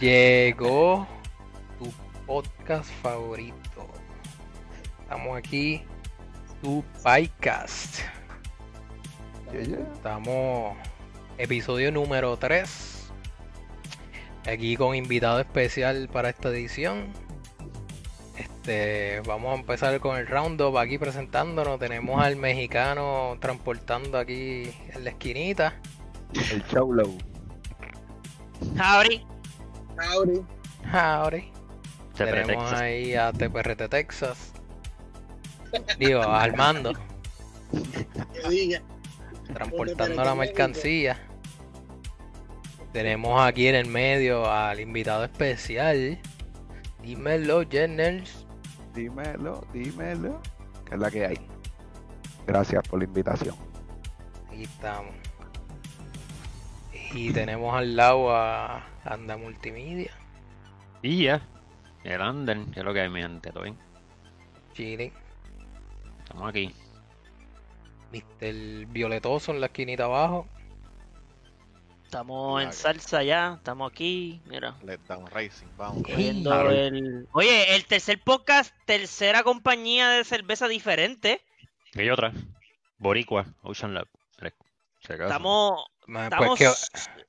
[0.00, 1.08] Llegó
[1.76, 1.92] tu
[2.24, 3.88] podcast favorito.
[5.02, 5.82] Estamos aquí,
[6.62, 7.98] tu podcast.
[9.52, 9.78] Yeah, yeah.
[9.92, 10.76] Estamos
[11.36, 13.10] episodio número 3.
[14.46, 17.12] Aquí con invitado especial para esta edición.
[18.36, 21.80] Este, vamos a empezar con el roundup aquí presentándonos.
[21.80, 25.74] Tenemos al mexicano transportando aquí en la esquinita.
[26.52, 27.02] El Chaulo.
[28.78, 29.37] Howdy.
[29.98, 30.44] Howdy.
[30.92, 31.52] Howdy.
[32.14, 32.80] TPR Tenemos Texas.
[32.80, 34.52] ahí a TPRT Texas.
[35.98, 36.92] Digo, a Armando,
[38.32, 38.82] Que diga.
[39.52, 41.18] transportando la mercancía.
[42.92, 46.18] Tenemos aquí en el medio al invitado especial.
[47.02, 48.46] Dímelo, Jenners.
[48.94, 50.40] Dímelo, dímelo.
[50.86, 51.38] Que es la que hay.
[52.46, 53.54] Gracias por la invitación.
[54.50, 55.14] Aquí estamos.
[57.12, 60.12] Y tenemos al lado a Anda Multimedia.
[61.02, 61.40] Y ya.
[62.04, 63.78] El Ander, que es lo que hay, mi gente, ¿todo bien?
[64.72, 65.12] Chile.
[66.20, 66.74] Estamos aquí.
[68.12, 68.86] Mr.
[68.86, 70.46] Violetoso en la esquinita abajo.
[72.04, 76.02] Estamos en salsa ya, estamos aquí, mira, Let Down Racing, vamos.
[76.04, 76.70] Claro.
[76.70, 77.28] el...
[77.32, 81.42] Oye, el tercer podcast, tercera compañía de cerveza diferente.
[81.92, 82.32] Y hay otra.
[82.96, 84.08] Boricua, Ocean Lab.
[85.02, 85.84] Estamos...
[86.06, 86.58] Ma- estamos...
[86.58, 87.27] Pues que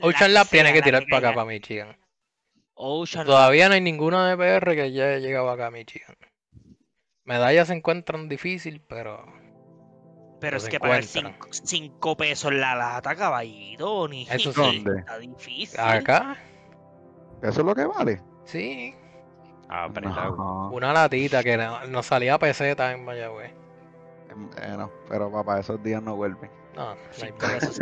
[0.00, 1.96] Ocean la Lab tiene que tirar para acá, para Michigan.
[2.74, 3.34] Ocean Lab.
[3.36, 6.16] Todavía no hay ninguna de PR que ya haya llegado acá a Michigan.
[7.24, 9.24] Medallas se encuentran difícil, pero
[10.40, 11.36] Pero es que pagar encuentran.
[11.50, 14.60] 5 pesos la lata, caballito, ni Eso sí.
[14.60, 15.00] ¿Dónde?
[15.00, 15.80] Está difícil.
[15.80, 16.36] acá
[17.42, 18.20] ¿Eso es lo que vale?
[18.44, 18.94] sí,
[19.68, 20.36] Ah, apretado.
[20.36, 20.70] No.
[20.70, 23.50] una latita que no- nos salía peseta en Mayagüez.
[24.62, 26.48] Eh, no, pero papá, esos días no vuelven.
[26.76, 26.96] No, no hay
[27.32, 27.78] Cinco pesos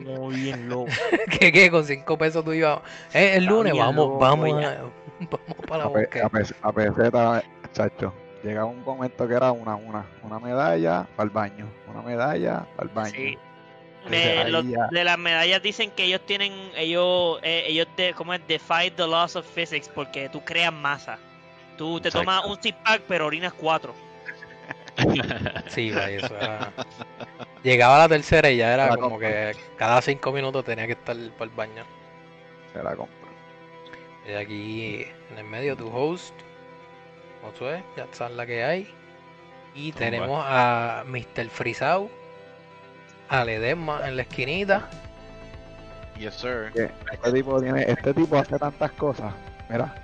[0.00, 0.90] muy bien loco.
[1.38, 1.70] ¿Qué, qué?
[1.70, 2.80] Con cinco pesos tú ibas.
[3.12, 4.80] Eh, el Está lunes bien vamos, loco vamos, ya.
[5.20, 8.12] vamos para la A, pe- a pe- a peseta, chacho.
[8.42, 11.68] Llegaba un momento que era una, una, una medalla para el baño.
[11.86, 13.12] Una medalla para el baño.
[13.14, 13.38] Sí.
[14.04, 17.86] Entonces, Me- ahí los- ya- de las medallas dicen que ellos tienen, ellos, eh, ellos
[17.96, 18.40] de, ¿cómo es?
[18.48, 21.18] Defy the laws of physics porque tú creas masa.
[21.76, 22.24] Tú te Exacto.
[22.26, 23.94] tomas un six pack pero orinas cuatro.
[25.68, 26.72] Sí, vaya, eso era.
[27.62, 29.52] Llegaba a la tercera y ya era como compra.
[29.52, 31.84] que cada cinco minutos tenía que estar para el baño.
[32.72, 33.28] se la compro.
[34.28, 36.34] Y aquí en el medio tu host,
[37.42, 38.94] Josué, ya sabes la que hay.
[39.74, 41.48] Y tenemos a Mr.
[41.48, 42.10] Frisau,
[43.28, 44.88] a Ledesma en la esquinita.
[46.18, 46.72] Yes, sir.
[47.10, 49.32] Este tipo tiene, este tipo hace tantas cosas.
[49.68, 49.94] Mira,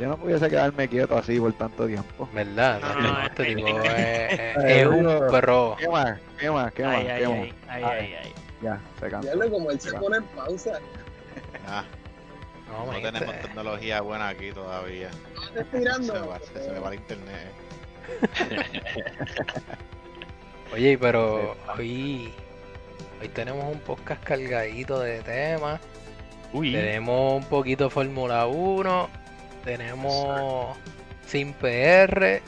[0.00, 2.28] yo no pudiese quedarme quieto así por tanto tiempo.
[2.32, 2.80] ¿Verdad?
[2.80, 5.76] No, No, no, este es- tipo es- es, un perro.
[5.78, 6.18] ¿Qué más?
[6.38, 6.72] ¿Qué más?
[6.72, 6.96] ¿Qué más?
[6.96, 7.36] Ay, ay, ¿Qué más?
[7.38, 8.34] ay, ay, ay, ay.
[8.62, 9.28] Ya, se cansó.
[9.28, 10.78] Diablo, como él se pone en pausa.
[11.68, 11.84] Ah,
[12.68, 15.10] No, tenemos este- tecnología buena aquí todavía.
[15.54, 17.52] Estás Se va, se, se me va el internet.
[20.72, 22.32] Oye, pero hoy,
[23.20, 25.80] hoy tenemos un podcast cargadito de temas.
[26.52, 29.08] Uy, Tenemos un poquito Fórmula 1.
[29.64, 30.76] Tenemos
[31.26, 32.40] sin PR.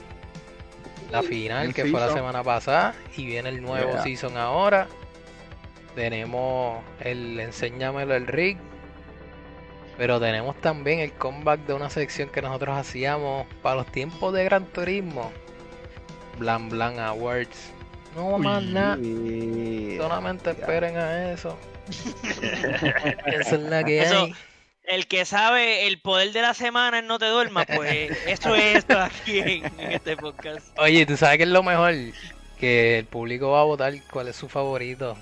[1.10, 2.94] La final el que fue la semana pasada.
[3.16, 4.02] Y viene el nuevo Yeah.
[4.02, 4.88] season ahora.
[5.94, 8.56] Tenemos el Enséñamelo el Rig.
[9.98, 14.44] Pero tenemos también el comeback de una sección que nosotros hacíamos para los tiempos de
[14.44, 15.30] Gran Turismo.
[16.38, 17.70] Blan Blan Awards.
[18.16, 18.96] No más nada.
[19.98, 21.58] Solamente esperen a eso.
[23.26, 24.34] Esa es la que Eso- hay.
[24.84, 28.76] El que sabe el poder de la semana en No Te Duermas, pues eso es
[28.78, 30.66] esto aquí en, en este podcast.
[30.78, 31.94] Oye, ¿tú sabes qué es lo mejor?
[32.58, 35.16] Que el público va a votar cuál es su favorito.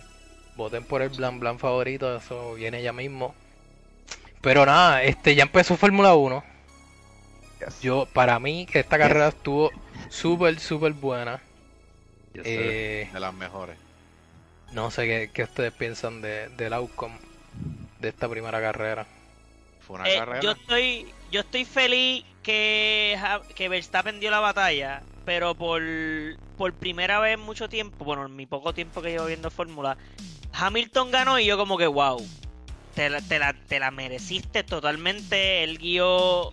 [0.57, 3.35] Voten por el Blan Blan favorito, eso viene ya mismo.
[4.41, 6.43] Pero nada, este ya empezó Fórmula 1.
[7.61, 7.81] Yes.
[7.83, 9.71] Yo, para mí, que esta carrera estuvo
[10.09, 11.41] súper, súper buena.
[12.33, 12.61] yes, sir.
[12.61, 13.77] Eh, De las mejores.
[14.73, 17.19] no sé qué, qué ustedes piensan de, del outcome
[18.01, 19.07] de esta primera carrera.
[19.91, 20.41] Fue una Eh, carrera.
[20.41, 23.19] yo estoy yo estoy feliz que,
[23.57, 25.83] que Verstappen dio la batalla, pero por,
[26.57, 29.97] por primera vez en mucho tiempo, bueno, en mi poco tiempo que llevo viendo Fórmula,
[30.53, 32.25] Hamilton ganó y yo como que wow,
[32.95, 36.53] te la, te la, te la mereciste totalmente, el guió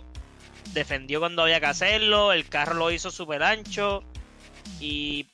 [0.74, 4.04] defendió cuando había que hacerlo, el carro lo hizo súper ancho
[4.80, 5.28] y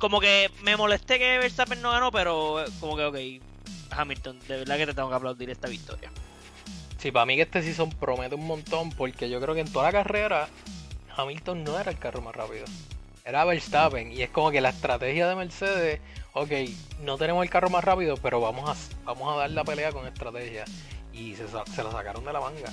[0.00, 4.76] como que me molesté que Verstappen no ganó, pero como que ok, Hamilton, de verdad
[4.76, 6.10] que te tengo que aplaudir esta victoria.
[6.98, 9.86] Sí, para mí que este season promete un montón porque yo creo que en toda
[9.86, 10.48] la carrera
[11.16, 12.64] Hamilton no era el carro más rápido.
[13.24, 16.00] Era Verstappen y es como que la estrategia de Mercedes,
[16.32, 16.50] ok,
[17.02, 20.06] no tenemos el carro más rápido, pero vamos a, vamos a dar la pelea con
[20.06, 20.64] estrategia.
[21.12, 21.42] y se,
[21.82, 22.70] lo sacaron de la manga.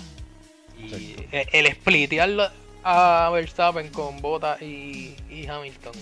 [0.78, 1.24] Y Exacto.
[1.31, 2.51] e- el splitear
[2.83, 5.94] a Verstappen con Bottas y, y Hamilton.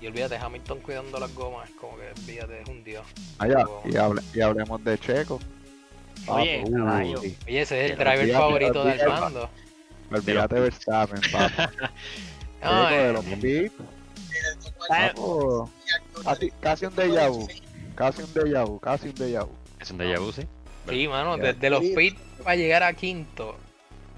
[0.00, 3.04] Y olvídate, Hamilton cuidando las gomas, es como que olvídate, es un dios.
[3.84, 5.38] Y, hable- y hablemos de Checo.
[6.28, 7.20] Oye, Papo, caballo.
[7.20, 9.12] uy, Oye, ese es el Que driver favorito de olvídate.
[9.12, 9.50] Armando.
[10.10, 11.72] olvídate de Verstappen, papo.
[12.62, 13.74] No, eh, de los pits,
[14.90, 15.70] Ah, papo.
[16.24, 17.46] Casi, casi un déjà vu.
[17.94, 19.52] Casi un déjà vu, casi un déjà vu.
[19.80, 20.42] Es un déjà vu, sí.
[20.88, 23.56] Sí, mano, desde los pits para llegar a quinto,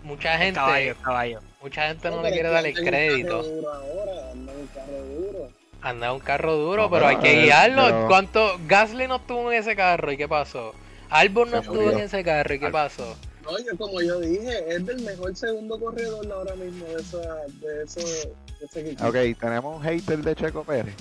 [0.05, 1.41] mucha gente, Caballo, caballo.
[1.63, 3.39] mucha gente no le quiere dar el crédito.
[3.41, 5.49] Ahora, anda un carro duro.
[5.83, 7.85] Anda un carro duro, No, pero hay pero, que eh, guiarlo.
[7.87, 8.59] pero- ¿Cuánto?
[8.67, 10.75] Gasly no estuvo en ese carro y qué pasó.
[11.11, 13.17] Albon no estuvo en ese carro y qué Al- pasó.
[13.43, 17.83] No, yo, como yo dije, es del mejor segundo corredor ahora mismo de, esa, de,
[17.85, 19.07] eso, de ese equipo.
[19.07, 20.95] Ok, tenemos un hater de Checo Pérez.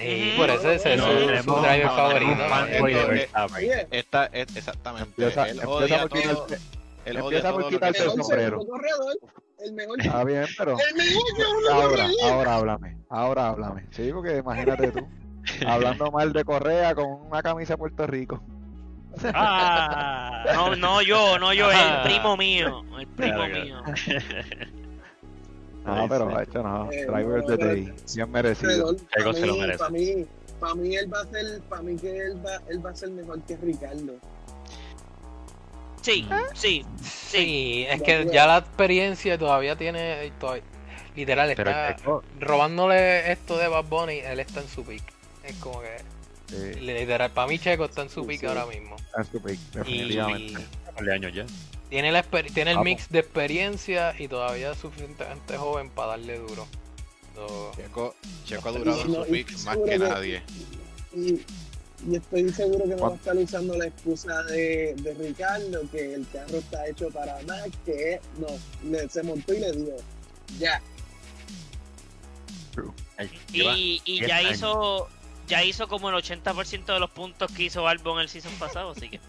[0.00, 0.36] Y Ujú.
[0.40, 2.42] por eso es su driver favorito.
[3.90, 5.08] Esta es exactamente.
[5.08, 6.18] Empieza, él empieza por.
[7.04, 8.60] Él empieza que el sombrero.
[9.58, 12.96] El mejor, Está bien, pero el mejor ahora, ahora háblame.
[13.10, 13.86] Ahora háblame.
[13.90, 15.06] Sí, porque imagínate tú.
[15.66, 18.42] Hablando mal de Correa con una camisa de Puerto Rico.
[19.34, 22.84] Ah, no, no yo, no yo, el primo mío.
[22.98, 23.82] El primo Claro, mío.
[25.84, 26.90] No, pero de hecho no.
[26.92, 27.94] Eh, Driver no, of the pero- day.
[28.14, 28.96] Bien merecido.
[28.96, 29.78] Para se lo mí, merece.
[29.78, 30.26] para mí,
[30.60, 33.10] para mí él va a ser, para mí que él va, él va a ser
[33.10, 34.12] mejor que Ricardo.
[36.02, 36.84] Sí, sí.
[37.02, 40.30] Sí, es que ya la experiencia todavía tiene.
[40.38, 40.62] todavía-
[41.16, 41.96] literal, está
[42.38, 44.18] robándole esto de Bad Bunny.
[44.20, 45.02] Él está en su pick.
[45.44, 45.96] Es como que.
[46.50, 48.46] Sí, Literal, para mí, Checo está en su Sí, pick sí.
[48.46, 48.96] ahora mismo.
[48.96, 50.66] está en su pick, Y definitivamente.
[51.00, 51.46] de años ya.
[51.88, 52.84] tiene, la tiene el Vamos.
[52.84, 56.66] mix de experiencia y todavía es suficientemente joven para darle duro.
[57.34, 58.14] So, Checo,
[58.44, 60.42] Checo ha durado en su y pick más que que- nadie.
[61.14, 61.40] Y,
[62.08, 66.14] y estoy seguro que no va a estar usando la excusa de, de Ricardo, que
[66.14, 68.46] el carro está hecho para más, que no,
[68.90, 69.96] le, se montó y le dio.
[70.58, 70.82] Ya.
[73.52, 74.52] Y, y 10 ya años.
[74.52, 75.08] hizo
[75.50, 79.10] ya hizo como el 80% de los puntos que hizo Albon el season pasado, así
[79.10, 79.20] que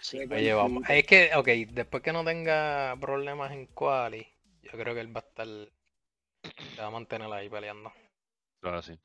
[0.00, 0.84] Sí, Oye, vamos.
[0.88, 4.26] Es que, ok, después que no tenga problemas en quali,
[4.62, 5.46] yo creo que él va a estar.
[6.74, 7.92] Se va a mantener ahí peleando.
[8.82, 8.98] Sí.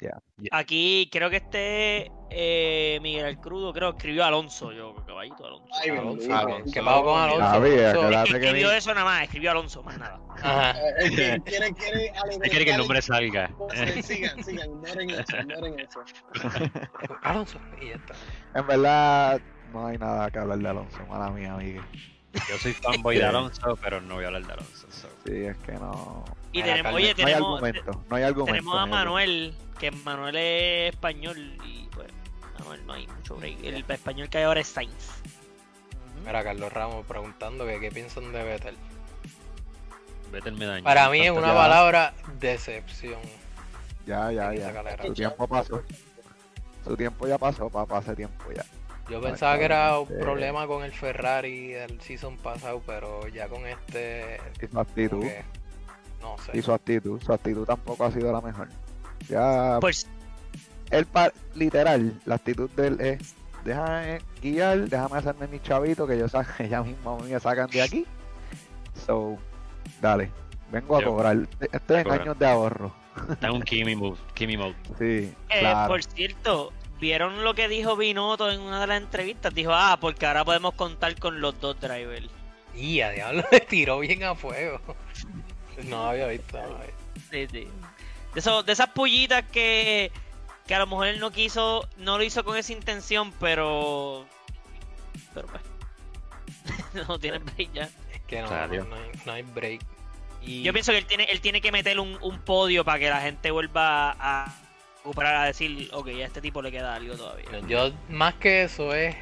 [0.52, 5.74] aquí creo que este eh, Miguel el Crudo creo que escribió Alonso, yo caballito Alonso.
[5.81, 6.16] Ay, Alonso.
[6.18, 6.36] bendito.
[6.38, 6.74] Alonso.
[6.74, 7.42] ¿Qué pasó con Alonso?
[7.46, 10.19] Javi, Alonso- acuérdate que escribió eso nada más, escribió Alonso, más nada.
[10.42, 10.72] Ajá.
[10.72, 13.52] Eh, es que quiere, quiere Él quiere que el nombre salga.
[14.02, 16.04] Sigan, sigan, ignoren eso, ignoren eso.
[17.22, 18.13] Alonso, y ya está.
[18.56, 19.42] En verdad,
[19.72, 21.86] no hay nada que hablar de Alonso, mala mía, amiga.
[22.50, 24.88] Yo soy fanboy de Alonso, pero no voy a hablar de Alonso.
[24.89, 25.07] so.
[25.25, 26.24] Sí, es que no.
[26.54, 26.98] Y Mira, tenemos, No
[27.28, 28.56] hay argumento, no hay argumento.
[28.56, 28.86] tenemos a.
[28.86, 32.07] Manuel, que Manuel es español y pues
[32.60, 33.63] Manuel no hay mucho break.
[33.63, 35.22] El español que hay ahora es Sainz.
[36.25, 38.75] Mira, Carlos Ramos preguntando que qué piensan de Vettel.
[40.31, 40.84] Vete el medallón.
[40.84, 41.54] Para mí es una ya.
[41.56, 43.19] palabra decepción.
[44.06, 44.98] Ya, ya, ya.
[45.04, 45.84] Su tiempo pasó.
[46.84, 48.66] Su tiempo ya pasó, papá, hace tiempo ya.
[49.12, 50.24] Yo pensaba que era un Lamentablemente.
[50.25, 54.38] problema con el Ferrari del season pasado, pero ya con este.
[54.62, 55.22] Y su actitud.
[55.22, 55.44] que,
[56.22, 56.58] no sé.
[56.58, 57.22] Y su actitud.
[57.22, 58.69] Su actitud tampoco ha sido la mejor.
[59.30, 60.08] Ya, Pues
[60.90, 66.18] él, pa- literal, la actitud de él es: déjame guiar, déjame hacerme mi chavito, que
[66.18, 68.06] yo sa ella misma me sacan de aquí.
[69.06, 69.38] So,
[70.01, 70.32] dale,
[70.72, 71.38] vengo a Yo- cobrar.
[71.72, 72.94] Estoy en años de ahorro.
[73.30, 74.18] Está un Kimi mode.
[74.34, 74.75] Kimi mode.
[74.98, 75.89] Sí, Eh, claro.
[75.94, 79.53] Por cierto, ¿vieron lo que dijo Binotto en una de las entrevistas?
[79.53, 82.29] Dijo, ah, porque ahora podemos contar con los dos drivers.
[82.74, 84.79] Y a diablo le tiró bien a fuego.
[85.84, 86.58] No había visto.
[86.62, 86.93] no había.
[87.29, 87.67] Sí, sí.
[88.34, 90.12] De, eso- de esas pullitas que,
[90.67, 94.25] que a lo mejor él no quiso, no lo hizo con esa intención, pero...
[95.34, 95.62] Pero pues...
[97.08, 97.89] no tiene break ya.
[98.13, 98.84] Es que no, Salió.
[98.86, 99.81] no, no hay, no hay break.
[100.43, 103.10] Y Yo pienso que él tiene, él tiene que meter un, un podio para que
[103.10, 104.53] la gente vuelva a
[105.03, 107.46] recuperar, a decir, ok, a este tipo le queda algo todavía.
[107.67, 109.15] yo, más que eso, es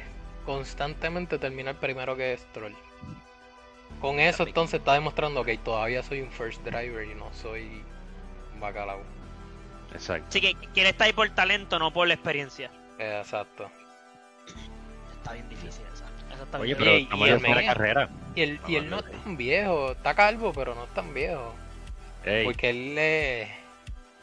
[0.44, 2.74] constantemente terminar primero que Stroll.
[4.00, 7.82] Con eso, entonces está demostrando que todavía soy un first driver y no soy
[8.54, 9.02] un bacalao.
[9.92, 10.26] Exacto.
[10.28, 12.70] Así que, él está ahí por talento, no por la experiencia.
[12.98, 13.70] Exacto.
[15.18, 16.06] Está bien difícil esa.
[16.34, 18.08] esa está Oye, bien pero y- y el carrera.
[18.34, 19.92] Y él, y él no es tan viejo.
[19.92, 21.54] Está calvo, pero no es tan viejo.
[22.24, 23.48] Ey, Porque él es...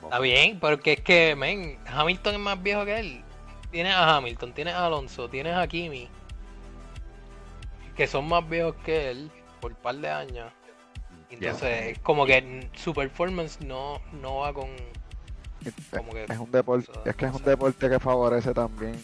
[0.03, 3.23] Está bien, porque es que, men, Hamilton es más viejo que él.
[3.71, 6.07] Tienes a Hamilton, tienes a Alonso, tienes a Kimi.
[7.95, 10.51] Que son más viejos que él por un par de años.
[11.29, 14.69] Entonces, es como que su performance no, no va con...
[15.91, 18.95] como que- es un deporte, es que es un deporte que favorece también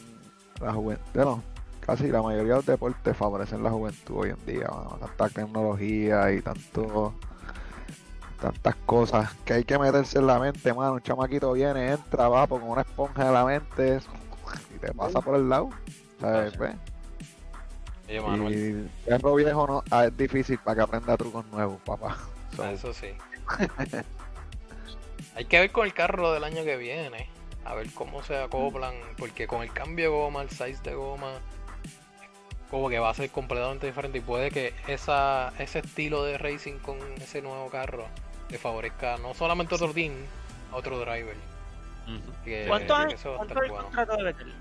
[0.61, 1.03] la juventud.
[1.13, 1.43] Bueno,
[1.81, 4.69] casi la mayoría de los deportes favorecen la juventud hoy en día.
[5.17, 7.13] Tanta tecnología y tanto
[8.43, 10.95] tantas cosas que hay que meterse en la mente, mano.
[10.95, 13.99] Un chamaquito viene, entra, va con una esponja en la mente
[14.75, 15.69] y te pasa por el lado.
[16.19, 16.53] ¿sabes?
[16.57, 16.75] Pues,
[18.09, 22.17] Oye, Manuel, y perro viejo no, ah, es difícil para que aprenda trucos nuevos, papá.
[22.53, 23.13] So, eso sí.
[25.35, 27.29] Hay que ver con el carro del año que viene.
[27.63, 28.93] A ver cómo se acoplan.
[29.17, 31.31] Porque con el cambio de goma, el size de goma,
[32.69, 34.17] como que va a ser completamente diferente.
[34.17, 38.05] Y puede que esa, ese estilo de racing con ese nuevo carro
[38.53, 40.13] le favorezca no solamente a otro team,
[40.71, 41.35] a otro driver.
[42.07, 42.43] Ujú.
[42.43, 43.83] Que, ¿Cuánto que es eso cuánto el bueno.
[43.85, 44.53] contrato de Vettel?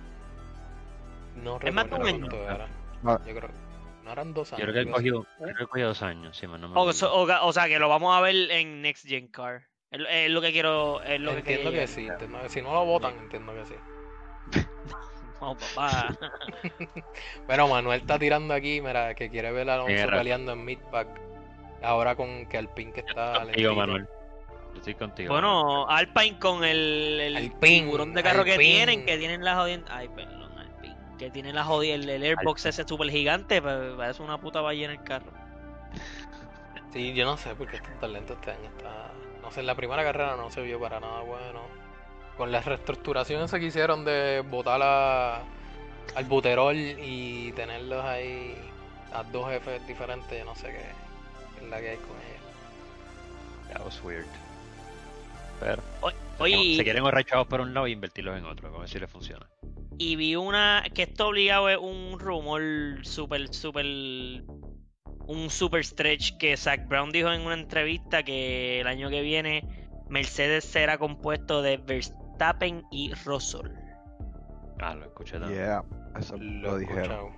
[1.43, 2.19] No Es más de un recuerdo año.
[2.29, 2.69] cuánto era.
[3.05, 3.21] Ah.
[3.27, 3.51] Yo creo
[4.05, 4.69] no eran dos Yo años.
[4.71, 7.53] creo que cogió, creo que cogió dos años, sí, no me O, so- o- o
[7.53, 9.63] sea, que lo vamos a ver en Next Gen Car.
[9.93, 11.01] Es, es lo que quiero.
[11.03, 13.75] Es lo que Entiendo que sí, entiendo que si no lo votan, entiendo que sí.
[15.41, 16.17] No, papá.
[17.49, 21.09] Pero Manuel está tirando aquí, mira, que quiere ver a Alonso peleando en midpack.
[21.83, 23.75] Ahora con que Alpine que está Contigo.
[23.75, 24.07] Manuel.
[24.73, 25.33] Yo estoy contigo.
[25.33, 29.83] Bueno, Alpine con el, el Alpine, tiburón de carro que tienen, que tienen la jodida.
[29.91, 30.97] Ay, perdón, Alpine.
[31.19, 34.95] Que tienen la jodida, el, el airbox ese super gigante, pues, parece una puta ballena
[34.95, 35.31] en el carro.
[36.93, 38.69] Sí, yo no sé por qué está tan lento este año.
[38.77, 39.11] Está...
[39.43, 41.61] No sé, en la primera carrera no se vio para nada bueno.
[42.37, 45.43] Con las reestructuraciones que hicieron de botar a-
[46.15, 48.57] al buterol y tenerlos ahí
[49.13, 51.02] a dos jefes diferentes, yo no sé qué es
[51.71, 53.73] la que hay con ellos.
[53.73, 54.27] That was weird.
[55.61, 55.83] Pero
[56.39, 58.99] Oye, se quieren ahorrar chavos por un lado e invertirlos en otro, a ver si
[58.99, 59.47] les funciona.
[59.99, 62.61] y vi una que esto obligado es un rumor
[63.03, 63.85] super, super.
[65.25, 69.63] Un super stretch que Zach Brown dijo en una entrevista que el año que viene
[70.09, 73.69] Mercedes será compuesto de Verstappen y Russell.
[74.81, 75.61] Ah, lo escuché también.
[75.63, 75.85] yeah,
[76.19, 77.31] eso Lo lo dijeron.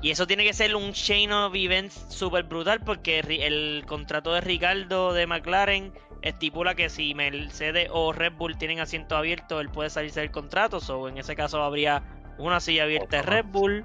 [0.00, 4.40] Y eso tiene que ser un chain of events super brutal porque el contrato de
[4.40, 9.90] Ricardo de McLaren estipula que si Mercedes o Red Bull tienen asiento abierto, él puede
[9.90, 10.78] salirse del contrato.
[10.88, 12.02] O en ese caso habría
[12.38, 13.22] una silla abierta de.
[13.22, 13.84] Red Bull.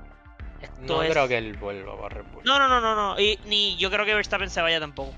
[0.61, 2.43] Esto No es- creo que él vuelva para Red Bull.
[2.45, 3.19] No, no, no, no, no.
[3.19, 5.13] Y ni yo creo que Verstappen se vaya tampoco.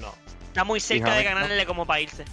[0.00, 0.14] No.
[0.48, 2.24] Está muy cerca de ganarle como para irse.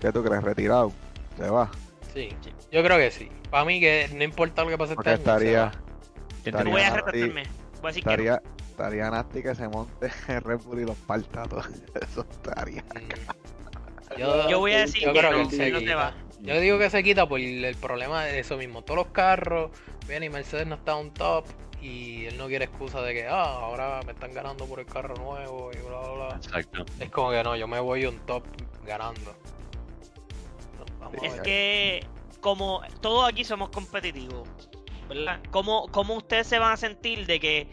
[0.00, 0.42] ¿Qué tú crees?
[0.42, 0.92] ¿Retirado?
[1.36, 1.68] ¿Se va?
[2.14, 2.30] Sí.
[2.72, 3.28] Yo creo que sí.
[3.50, 5.18] Para mí que no importa lo que pase este Porque año.
[5.18, 5.70] estaría- va.
[5.72, 5.87] ¿Quién
[6.44, 7.42] Estaría- Voy a retratarme.
[7.80, 8.12] Voy a decir que no.
[8.12, 11.44] Estaría, estaría nasty que se monte en Red Bull y los parta.
[12.02, 12.82] Eso estaría.
[12.82, 14.18] Mm.
[14.18, 15.94] Yo, Yo voy a decir yo que creo no, que se quita.
[15.96, 16.14] va.
[16.40, 18.82] Yo digo que se quita por el problema de eso mismo.
[18.82, 19.70] Todos los carros,
[20.06, 21.44] bien, y Mercedes no está on top.
[21.80, 25.14] Y él no quiere excusa de que, ah, ahora me están ganando por el carro
[25.16, 26.36] nuevo y bla, bla, bla.
[26.36, 26.84] Exacto.
[26.98, 28.42] Es como que no, yo me voy un top
[28.84, 29.34] ganando.
[30.98, 32.04] Vamos Es que
[32.40, 34.48] como todos aquí somos competitivos,
[35.08, 35.40] ¿verdad?
[35.50, 37.68] ¿Cómo, cómo ustedes se van a sentir de que,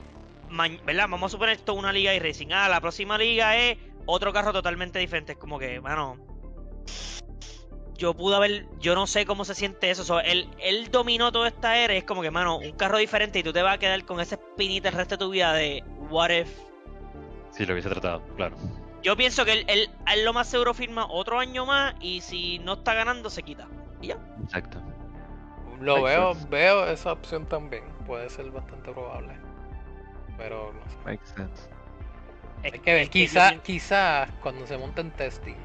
[0.85, 1.07] ¿verdad?
[1.09, 2.47] Vamos a suponer esto es una liga de racing.
[2.51, 5.33] Ah, la próxima liga es otro carro totalmente diferente.
[5.33, 6.17] Es como que, bueno,
[7.97, 10.03] yo pude haber, yo no sé cómo se siente eso.
[10.03, 11.93] So, él, él dominó toda esta era.
[11.93, 14.35] Es como que, mano, un carro diferente y tú te vas a quedar con esa
[14.35, 16.49] espinita el resto de tu vida de, what if
[17.51, 18.57] Sí, lo hubiese tratado, claro.
[19.01, 22.59] yo pienso que él, él, él lo más seguro firma otro año más y si
[22.59, 23.69] no está ganando se quita.
[24.01, 24.17] Y ya.
[24.43, 24.81] Exacto.
[25.81, 26.47] Lo Makes veo, sense.
[26.49, 27.83] veo esa opción también.
[28.05, 29.33] Puede ser bastante probable.
[30.37, 30.97] Pero no sé.
[31.05, 31.69] Makes sense.
[32.63, 35.55] Es- Hay que ver, yo quizás quizás cuando se monte en testing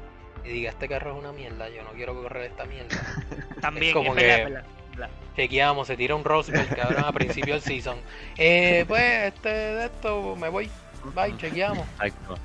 [0.45, 2.89] y diga este carro es una mierda, yo no quiero correr esta mierda.
[3.61, 5.09] también es como es que- verdad, verdad.
[5.35, 7.97] Chequeamos, se tira un Rosberg cabrón a principio del season.
[8.37, 10.69] Eh, pues este de esto me voy.
[11.15, 11.87] Bye, chequeamos.
[12.03, 12.35] Exacto.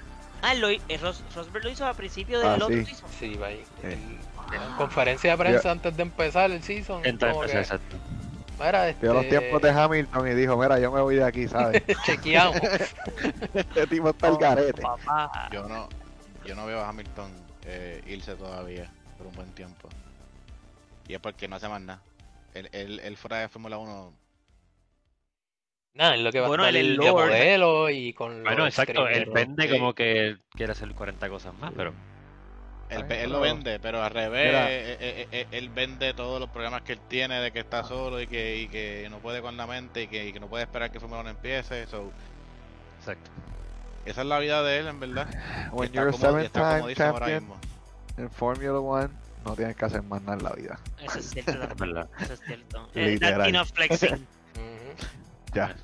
[0.43, 2.85] Ah, lo, eh, Ros- Rosberg lo hizo a principio Ah, del otro sí.
[2.87, 3.11] season.
[3.19, 3.57] Sí, bye.
[3.81, 3.87] Sí.
[3.87, 4.19] El- en
[4.77, 7.03] conferencia de prensa antes de empezar el season.
[7.05, 7.97] Entonces, que, exacto.
[8.59, 11.49] mira, Vio los este, tiempos de Hamilton y dijo, mira, yo me voy de aquí,
[11.49, 11.83] ¿sabes?
[12.05, 12.57] chequeamos.
[13.55, 14.83] este tipo está el garete.
[14.83, 15.49] Papá.
[15.53, 15.89] Yo no,
[16.45, 17.31] yo no veo a Hamilton
[17.65, 19.89] eh, irse todavía por un buen tiempo.
[21.09, 22.03] Y es porque no hace más nada.
[22.55, 24.13] Él, él, él fuera de Fórmula 1
[25.97, 27.27] Nada, es lo que va Bueno, a estar de Lord.
[27.29, 29.09] modelo y con Bueno, exacto.
[29.09, 31.95] Él vende como que quiere hacer 40 cosas más, pero
[32.89, 34.71] Él, Ay, él lo vende, pero al revés, Mira.
[34.71, 38.21] eh, eh, eh, él vende todos los problemas que él tiene de que está solo
[38.21, 40.65] y que, y que no puede con la mente y que, y que no puede
[40.65, 41.87] esperar que Fórmula 1 empiece.
[41.89, 42.13] So,
[43.01, 43.29] exacto.
[44.05, 45.27] esa es la vida de él, en verdad.
[45.73, 47.61] When está you're a como- y está seven-time comodísimo ahora champion mismo.
[48.19, 49.09] en Formula One,
[49.45, 50.79] no tienes que hacer más nada en la vida.
[51.03, 52.09] Eso es cierto verdad.
[52.21, 52.89] Eso es cierto.
[52.95, 53.37] Literal.
[53.39, 54.27] that's enough flexing.
[55.55, 55.75] Ya.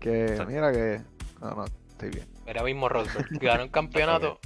[0.00, 1.00] Que, mira que...
[1.40, 2.26] No, no, estoy bien.
[2.46, 3.28] Mira mismo Rosberg.
[3.40, 4.40] Ganó un campeonato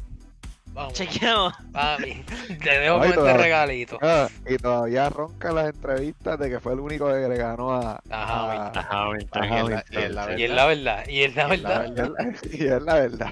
[0.74, 1.52] Vamos, Chequeamos.
[1.72, 2.24] papi.
[2.62, 3.98] Te dejo Ay, con este regalito.
[4.00, 8.00] Ah, y todavía ronca las entrevistas de que fue el único que le ganó a.
[8.10, 9.04] Ajá, a- Ajá.
[9.32, 11.86] Ajá, Y es la- y es la Y es la verdad, y es la verdad.
[12.52, 13.30] y es la- verdad.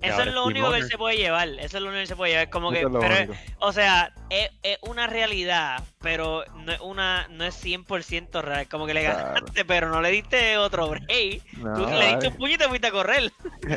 [0.00, 1.48] Eso es lo único que él se puede llevar.
[1.48, 2.50] Eso es lo único que él se puede llevar.
[2.50, 7.42] Como que, es pero, o sea, es, es una realidad, pero no es una, no
[7.44, 8.68] es 100% real.
[8.68, 9.34] Como que le Claro.
[9.34, 11.42] ganaste, pero no le diste otro break.
[11.56, 13.32] No, Tú le diste un puño y te fuiste a correr.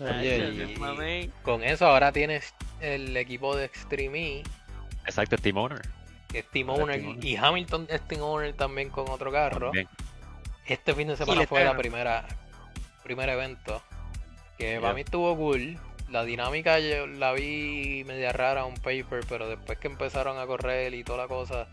[0.00, 1.30] Oye, y-.
[1.42, 4.42] Con eso ahora tienes el equipo de Extreme E,
[5.04, 5.82] Exacto, Team Owner.
[6.28, 7.24] que es Team Owner, Team Owner.
[7.24, 9.66] y Hamilton es Team Owner también con otro carro.
[9.66, 9.88] También.
[10.66, 12.26] Este fin de semana fue la primera
[13.04, 13.82] primer evento.
[14.58, 14.80] Que Yeah.
[14.80, 15.78] para mí estuvo cool.
[16.10, 20.94] La dinámica yo la vi media rara un paper, pero después que empezaron a correr
[20.94, 21.68] y toda la cosa,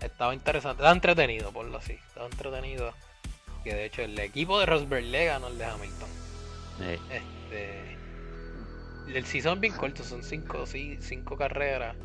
[0.00, 0.82] estaba interesante.
[0.82, 1.92] Estaba entretenido, por lo así.
[2.08, 2.92] Estaba entretenido.
[3.64, 6.08] Que de hecho el equipo de Rosberg le ganó el de Hamilton.
[6.80, 6.98] Eh,
[7.52, 7.98] Este.
[9.18, 11.96] El season bien corto, son cinco, sí, cinco carreras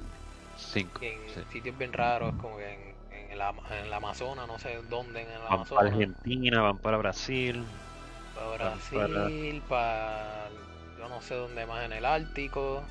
[0.57, 0.99] cinco.
[1.03, 1.41] en sí.
[1.51, 5.21] sitios bien raros, como que en, en el, Ama- en el Amazonas, no sé dónde
[5.21, 5.93] en el Van para Amazonas.
[5.93, 7.63] Argentina, van para Brasil.
[8.35, 10.49] Para para- Brasil, para
[10.97, 12.83] yo no sé dónde más en el Ártico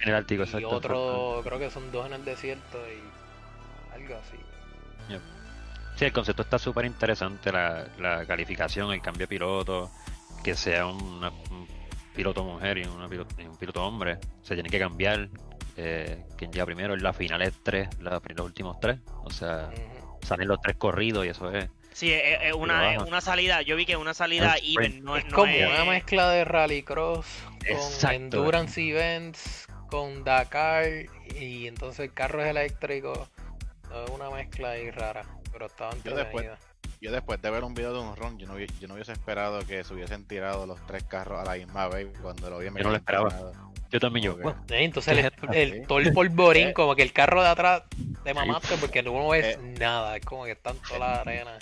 [0.00, 0.68] En el Ártico, y exacto.
[0.68, 4.36] otro, creo que son dos en el desierto y algo así.
[5.96, 9.92] Sí, el concepto está súper interesante, la, la calificación, el cambio de piloto,
[10.42, 11.22] que sea un
[12.14, 15.28] piloto mujer y, una piloto- y un piloto hombre, se tiene que cambiar.
[15.76, 19.70] Eh, quien llega primero en la final es tres, la- los últimos tres, o sea,
[20.22, 21.68] salen los tres corridos y eso es.
[21.92, 23.08] Sí, es, es una, es baja.
[23.08, 23.62] una salida.
[23.62, 25.02] Yo vi que es una salida even.
[25.04, 27.26] No, es no como es- una mezcla de rallycross
[28.00, 30.84] con endurance events, con Dakar
[31.36, 33.28] y entonces el carro es eléctrico.
[34.04, 36.58] Es una mezcla ahí rara, pero estaba Yo después- entretenida.
[37.04, 39.12] Yo después de ver un video de un ron, yo no, hubi- yo no hubiese
[39.12, 42.68] esperado que se hubiesen tirado los tres carros a la misma vez cuando lo vi
[42.68, 43.52] en Yo no lo esperaba.
[43.90, 44.38] Yo también yo.
[44.66, 46.72] Sí, entonces ¿Qué el, el- todo el polvorín, Eh.
[46.72, 47.82] como que el carro de atrás
[48.24, 49.74] te mamaste porque tú no ves Eh.
[49.78, 51.58] nada, es como que está en toda la arena.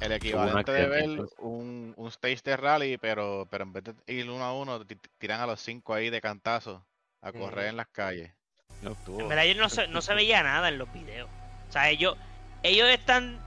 [0.00, 1.08] El equivalente de ver
[1.40, 4.96] un, un stage de rally, pero, pero en vez de ir uno a uno, ti-
[5.18, 6.82] tiran a los cinco ahí de cantazo
[7.20, 8.32] a correr en las calles.
[8.80, 8.96] No.
[9.20, 11.28] En verdad, yo no se, no se veía nada en los videos.
[11.68, 12.16] O sea, ellos,
[12.62, 13.38] ellos están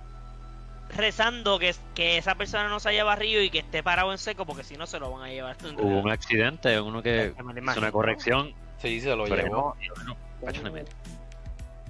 [0.89, 4.45] rezando que, que esa persona no se haya barrido y que esté parado en seco,
[4.45, 5.57] porque si no se lo van a llevar.
[5.77, 7.81] Hubo un accidente, uno que imagino.
[7.83, 9.75] una corrección, Sí, se lo llevó.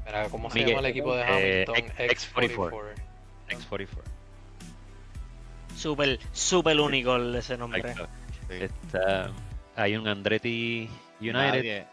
[0.05, 1.75] Mira, ¿cómo se Miguel, llama el equipo de eh, Hamilton?
[2.09, 2.93] X- X44.
[3.49, 3.87] X44.
[5.75, 7.93] Súper, súper único el- ese nombre.
[8.47, 8.53] Sí.
[8.53, 9.31] Está,
[9.75, 11.85] hay un Andretti United,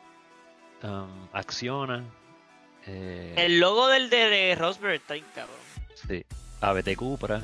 [0.84, 2.04] um, Acciona,
[2.86, 5.56] eh, El logo del de, de Rosberg está bien cabrón.
[5.94, 6.24] sí,
[6.62, 7.42] ABT Cupra,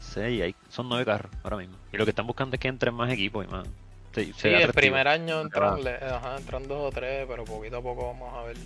[0.00, 1.76] sí, hay, son nueve carros ahora mismo.
[1.92, 3.66] Y lo que están buscando es que entren más equipos y más.
[4.12, 8.08] Sí, el primer año entran, le- ajá, entran dos o tres, pero poquito a poco
[8.08, 8.56] vamos a ver.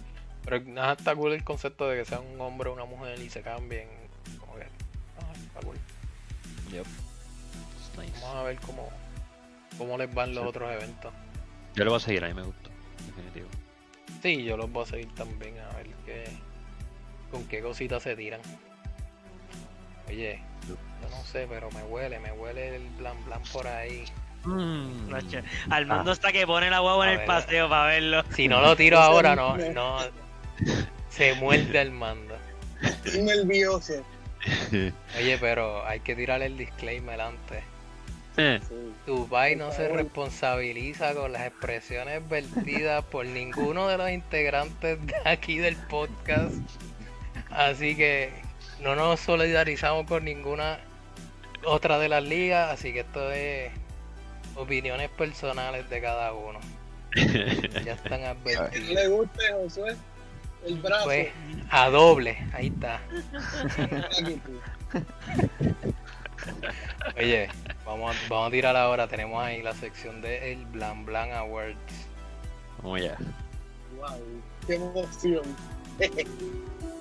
[0.45, 3.29] Pero nada, está cool el concepto de que sea un hombre o una mujer y
[3.29, 3.89] se cambien.
[4.39, 5.77] Como que, ah, está cool.
[6.73, 6.87] Yep.
[7.99, 8.21] Nice.
[8.23, 8.89] Vamos a ver cómo,
[9.79, 10.49] cómo les van los Sí.
[10.49, 11.13] otros eventos.
[11.75, 12.71] Yo lo voy a seguir, a mí me gustó,
[13.07, 13.49] definitivo.
[14.23, 16.25] Sí, yo los voy a seguir también a ver qué,
[17.31, 18.41] con qué cositas se tiran.
[20.09, 24.05] Oye, yo no sé, pero me huele, me huele el blan blan por ahí.
[24.45, 25.15] Mm.
[25.71, 28.23] Armando está que pone la guagua A en el paseo para verlo.
[28.35, 29.99] Si no lo tiro ahora, no, no.
[31.09, 32.37] Se muerde el mando.
[32.83, 33.95] Estoy nervioso.
[35.17, 37.63] Oye, pero hay que tirarle el disclaimer antes.
[38.37, 38.93] Eh, Sí.
[39.07, 45.59] Dubai no se responsabiliza con las expresiones vertidas por ninguno de los integrantes de aquí
[45.59, 46.55] del podcast.
[47.51, 48.33] Así que
[48.81, 50.79] no nos solidarizamos con ninguna
[51.65, 53.73] otra de las ligas, así que esto es
[54.57, 56.61] opiniones personales de cada uno.
[57.85, 58.89] Ya están advertidos.
[58.89, 59.97] le guste, Josué.
[60.67, 61.05] El brazo.
[61.05, 61.29] Pues
[61.71, 63.01] a doble, ahí está.
[67.17, 67.49] Oye,
[67.85, 69.07] vamos a, vamos a tirar ahora.
[69.07, 71.77] Tenemos ahí la sección de el Blan Blan Awards.
[72.79, 73.17] Vamos allá.
[73.97, 74.21] Wow,
[74.67, 75.43] qué emoción.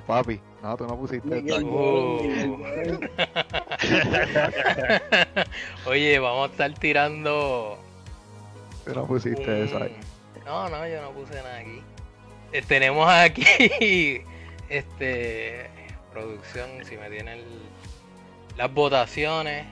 [0.00, 0.40] papi.
[0.62, 1.66] No, tú no pusiste Miguel.
[1.68, 2.22] Oh.
[5.86, 7.78] Oye, vamos a estar tirando.
[8.84, 9.96] Tú no pusiste eso ahí.
[10.44, 11.80] No, no, yo no puse nada aquí.
[12.52, 14.22] Eh, tenemos aquí.
[14.68, 15.68] Este.
[16.12, 17.62] Producción, si me tienen el-
[18.56, 19.66] las votaciones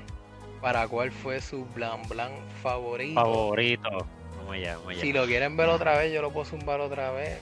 [0.61, 3.21] para cuál fue su blan blan favorito.
[3.21, 3.91] Favorito.
[4.39, 5.01] Vamos allá, vamos allá.
[5.01, 7.41] Si lo quieren ver otra vez, yo lo puedo zumbar otra vez.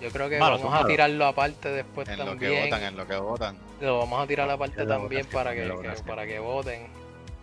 [0.00, 2.64] Yo creo que vamos a tirarlo aparte después En lo que también.
[2.64, 3.58] votan, en lo que votan.
[3.80, 5.70] Lo vamos a tirar aparte también para que,
[6.06, 6.88] para que voten.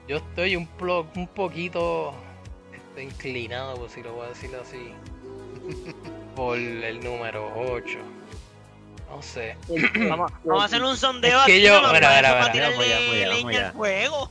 [0.08, 2.14] Yo estoy un, plo- un poquito
[2.74, 4.94] este, inclinado, por si lo voy a decir así,
[6.36, 8.00] por el número 8.
[9.10, 9.56] No sé.
[10.10, 11.92] Vamos, vamos a hacer un sondeo Es que aquí, yo- ¿no?
[11.94, 13.68] mira, mira, mira, leña allá.
[13.68, 14.30] al fuego.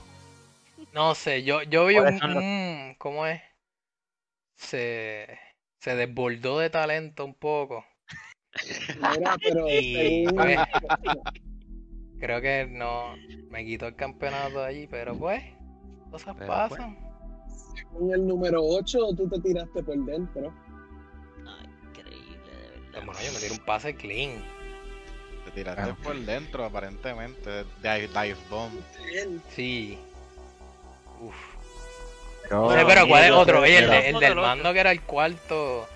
[0.93, 3.41] No sé, yo, yo vi ¿Cuáles un, un- ¿Cómo es?
[4.57, 5.39] Se,
[5.79, 7.85] se desbordó de talento un poco.
[8.97, 9.65] Mira, pero
[10.35, 10.59] pues,
[12.19, 13.15] Creo que no
[13.51, 15.43] me quitó el campeonato de allí, pero pues,
[16.11, 16.99] cosas Pero, pasan.
[17.75, 20.53] según el número 8, tú te tiraste por dentro.
[21.47, 23.07] Ay, increíble, de Pues, verdad.
[23.07, 24.33] bueno, yo me tiré un pase clean.
[25.47, 27.65] Te tiraste por dentro, aparentemente.
[27.83, 28.75] Dive, dive bomb.
[29.51, 29.99] Sí.
[31.23, 31.35] Uf.
[32.51, 33.61] No sé, pero ¿cuál es otro?
[33.61, 35.87] Oye, el, de- del mando que era el cuarto.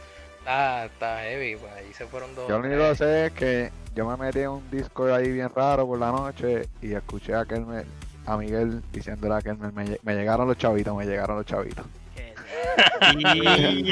[0.44, 2.46] Está, está heavy, pues ahí se fueron dos.
[2.48, 5.48] Yo lo único que sé es que yo me metí en un disco ahí bien
[5.54, 7.84] raro por la noche y escuché a aquel me-
[8.26, 11.46] a Miguel diciéndole a aquel me, me, lle- me llegaron los chavitos, me llegaron los
[11.46, 11.86] chavitos.
[12.14, 13.88] Ya, increíble,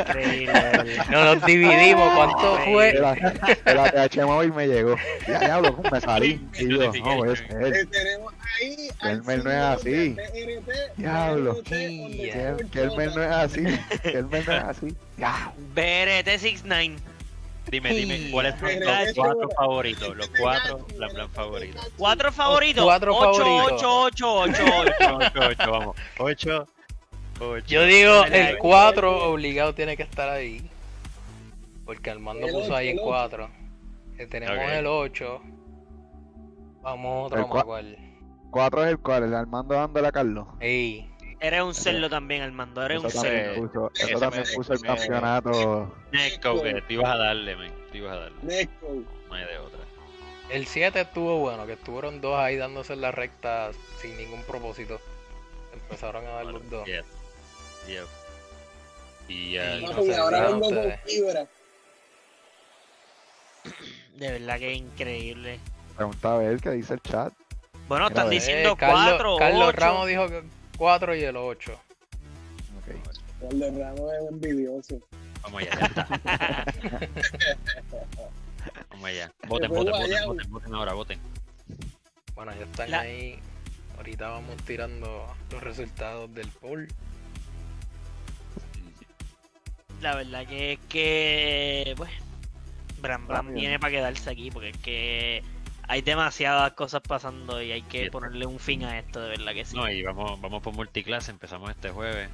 [0.00, 0.96] increíble.
[1.10, 2.12] No nos dividimos.
[2.14, 2.90] ¿Cuánto fue?
[2.90, 3.04] El,
[3.64, 4.94] el ATH móvil me llegó.
[5.26, 6.46] Ya, diablo, ¿cómo me salí?
[6.58, 7.86] Y yo, no puede eh, ser.
[7.90, 10.16] tenemos ahí Que el al Mel no es así.
[10.96, 11.56] Diablo.
[11.70, 13.64] Men no es así.
[14.02, 14.96] Que el men no es así.
[15.18, 15.52] Ya.
[15.74, 16.98] BRT69.
[17.70, 20.16] Dime, dime, ¿cuáles son los cuatro favoritos?
[20.16, 21.92] Los cuatro plan plan favoritos.
[21.96, 22.84] ¿Cuatro favoritos?
[22.84, 23.82] cuatro 8, favoritos.
[23.84, 25.18] 8, 8, 8, 8.
[25.20, 25.96] 8, 8, vamos.
[26.18, 26.68] 8,
[27.38, 27.66] 8.
[27.66, 28.58] Yo digo, el dale.
[28.58, 30.68] 4 obligado tiene que estar ahí.
[31.84, 33.08] Porque Armando El puso ocho, ahí el el ocho.
[33.08, 33.50] 4.
[34.16, 35.42] Que tenemos el 8.
[36.82, 38.09] Vamos otro El más cual.
[38.50, 40.46] Cuatro es el cual, el Armando dándole a Carlos.
[40.60, 41.06] Ey.
[41.40, 42.84] Eres un cerdo también, Armando.
[42.84, 43.66] Eres un Eso también cerdo.
[43.66, 45.94] puso, Ese eso también me- puso el me- campeonato.
[46.12, 47.72] Nesco, que tú ibas a darle, men.
[47.90, 48.38] Tú ibas a darle.
[48.42, 48.86] Nesco.
[49.28, 49.78] No hay de otra.
[50.50, 53.70] El 7 estuvo bueno, que estuvieron dos ahí dándose en la recta
[54.02, 55.00] sin ningún propósito.
[55.72, 56.86] Empezaron a dar los dos.
[56.88, 57.92] Y
[59.32, 61.00] Y uh, no Papi, sé, ahora digan vengo con ustedes.
[61.06, 61.46] fibra.
[64.16, 65.60] De verdad que increíble.
[65.96, 67.32] Pregunta a ver qué dice el chat.
[67.90, 69.76] Bueno, están diciendo Eh, Carlos, 4, Carlos 8.
[69.80, 70.44] Ramos dijo que
[70.78, 71.72] 4 y el 8.
[71.72, 72.94] Ok.
[73.40, 74.98] Carlos Ramos es envidioso.
[75.42, 76.08] vamos allá, ya está.
[78.90, 79.32] Vamos allá.
[79.48, 81.18] Voten, voten, voten, voten, voten ahora, voten.
[82.36, 83.40] Bueno, ya están La- ahí.
[83.96, 86.86] Ahorita vamos tirando los resultados del poll.
[90.00, 92.10] La verdad que es que, pues,
[93.00, 95.42] Bram Bram viene para quedarse aquí porque es que
[95.90, 98.10] hay demasiadas cosas pasando y hay que Sí.
[98.10, 99.76] ponerle un fin a esto, de verdad que sí.
[99.76, 102.28] No, y vamos, vamos por multiclase, empezamos este jueves.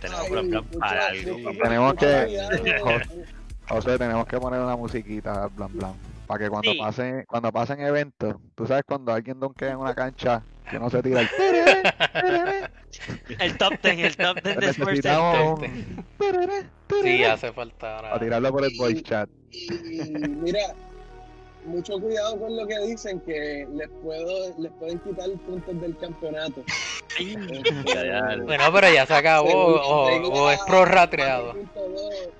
[0.00, 1.36] Tenemos Ay, plan plan para algo.
[1.62, 2.40] Tenemos que-.
[3.68, 5.92] José, tenemos que poner una musiquita, blan blan.
[6.26, 6.78] Para que cuando Sí.
[6.78, 11.02] pasen, cuando pasen eventos, tú sabes cuando alguien donkea en una cancha, que no se
[11.02, 11.28] tira el
[13.38, 15.00] El top 10, el top 10 de Sports
[16.18, 18.10] un Sí, hace falta ahora.
[18.12, 19.28] para tirarlo por el voice chat.
[19.50, 20.60] Y mira,
[21.64, 26.62] mucho cuidado con lo que dicen, que les puedo les pueden quitar puntos del campeonato.
[27.18, 27.62] Este.
[28.42, 31.54] Bueno, pero ya se acabó según o, es prorrateado.
[31.54, 32.30] 4.2,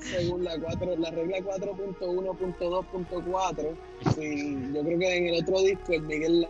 [0.00, 3.76] Según la, 4, la regla 4.1.2.4,
[4.14, 6.48] sí, yo creo que en el otro disco el Miguel la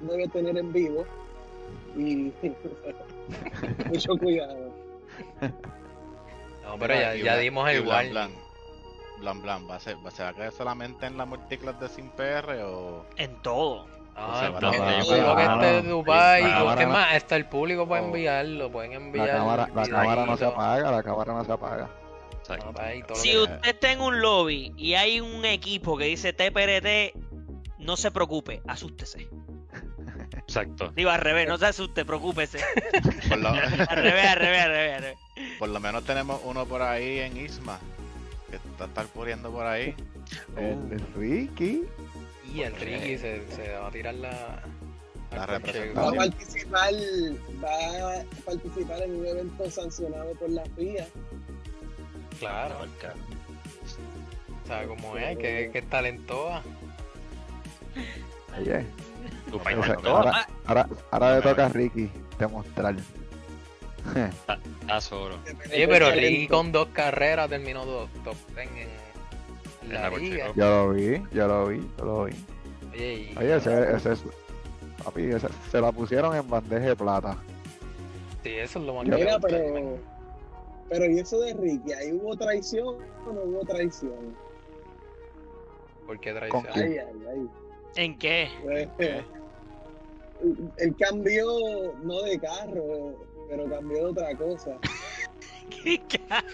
[0.00, 1.04] debe tener en vivo.
[1.96, 2.32] Y
[3.86, 4.72] mucho cuidado.
[6.64, 8.43] No, pero ya, ya dimos el warning.
[9.24, 9.42] Blan.
[9.42, 12.10] Blan ¿va a ser, va- ¿se va a quedar solamente en la multiclass de Sin
[12.10, 13.06] PR o...?
[13.16, 13.86] En todo.
[14.16, 14.54] Ah, el
[15.00, 15.82] esté de.
[15.82, 16.42] Dubai,
[16.86, 18.06] más, hasta el público puede Oh.
[18.06, 19.28] enviarlo, pueden La enviar.
[19.28, 21.90] cámara, la cámara no se apaga, la cámara no se apaga.
[23.14, 27.14] Si usted está en un lobby y hay un equipo que dice TPRT,
[27.78, 29.28] no se preocupe, asústese.
[30.36, 30.92] Exacto.
[30.94, 32.58] Digo al revés, no se asuste, preocúpese.
[33.28, 34.62] Por lo, Al revés, al revés, al revés.
[34.96, 35.18] al revés.
[35.58, 37.78] por lo menos tenemos uno por ahí en Isma,
[38.62, 39.94] que está estar corriendo por ahí.
[40.56, 41.84] El, el Ricky.
[42.52, 44.62] Y el Ricky se, se va a tirar la.
[45.32, 46.92] La Va a participar,
[47.62, 51.08] va a participar en un evento sancionado por la FIA.
[52.38, 52.76] claro.
[53.00, 53.18] Carajo.
[54.68, 55.36] ¿Sabes cómo es?
[55.38, 56.62] Que, que es talentosa.
[58.58, 58.86] Oye,
[59.50, 62.94] Tu o país sea, no ahora, ahora, ahora le toca a Ricky demostrar.
[64.80, 65.36] está solo.
[65.72, 68.88] Oye, pero Ricky con dos carreras terminó dos top 10 en
[69.82, 70.52] En la liga.
[70.54, 72.32] Yo lo vi, yo lo vi, yo lo vi.
[72.92, 74.24] Oye, Oye, ese, ese es.
[75.02, 77.36] Papi, ese- se la pusieron en bandeja de plata.
[78.42, 79.98] sí, eso es lo más Mira, pero.
[80.90, 81.92] Pero ¿y eso de Ricky?
[81.92, 82.86] ¿Ahí hubo traición
[83.26, 84.36] o no hubo traición?
[86.06, 86.72] ¿Por qué ¿Con traición?
[86.74, 87.48] Ay, ay, ay.
[87.96, 88.48] ¿En qué?
[88.98, 89.22] Eh,
[90.78, 91.46] Él cambió,
[92.02, 93.14] no de carro,
[93.56, 94.70] pero cambió de otra cosa.
[95.82, 96.44] ¿Qué ca-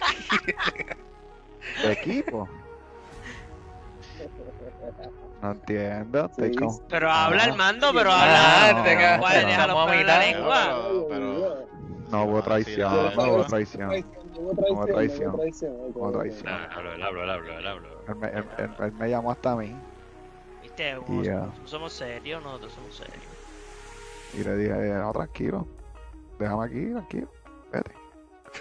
[1.82, 2.48] ¿De equipo?
[5.42, 6.30] No entiendo.
[6.36, 6.54] Sí.
[6.54, 7.26] como- Pero Ah.
[7.26, 8.82] habla Armando, pero Ah, habla.
[8.84, 10.60] te no, no, no, Déjalo a la lengua.
[10.66, 11.66] Pero, pero,
[12.10, 13.88] No hubo Ah, traición, sí, no, hubo traición.
[13.88, 15.70] No hubo traición, no hubo traición.
[15.70, 16.14] ok, No hubo ok.
[16.20, 16.52] traición.
[16.52, 17.88] Ah, hablo, él hablo, él hablo, él hablo.
[18.08, 19.76] Él me, él- él- él me llamó hasta a mí
[20.60, 20.94] ¿Viste?
[20.94, 23.22] Nosotros somos serios, nosotros somos serios.
[24.34, 25.66] y le dije, eh, no, tranquilo,
[26.40, 27.32] déjame aquí, tranquilo,
[27.72, 27.90] vete.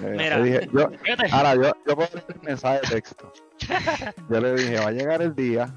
[0.01, 0.41] Eh, Mira.
[0.41, 0.89] dije, yo,
[1.31, 3.33] ahora yo, yo puedo leer el mensaje de texto.
[4.29, 5.69] Yo le dije, va a llegar el día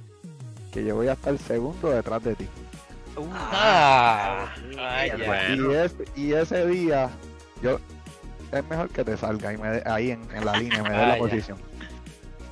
[0.71, 2.47] que yo voy a estar segundo detrás de ti.
[3.51, 5.27] Ah, ay, ya.
[5.27, 5.73] Bueno.
[5.73, 7.11] Y, ese, y ese día,
[7.63, 7.79] yo
[8.53, 10.97] es mejor que te salga y me dé- ahí en, en la línea, me dé
[10.97, 11.19] Ah, la ya.
[11.19, 11.59] posición.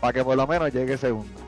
[0.00, 1.40] Para que por lo menos llegue segundo.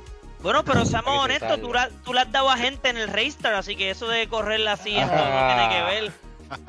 [0.43, 3.55] Bueno, pero seamos honestos, tú, la- tú le has dado a gente en el Raystar,
[3.55, 5.55] así que eso de correrla así, eso no Ah.
[5.57, 6.13] tiene que ver.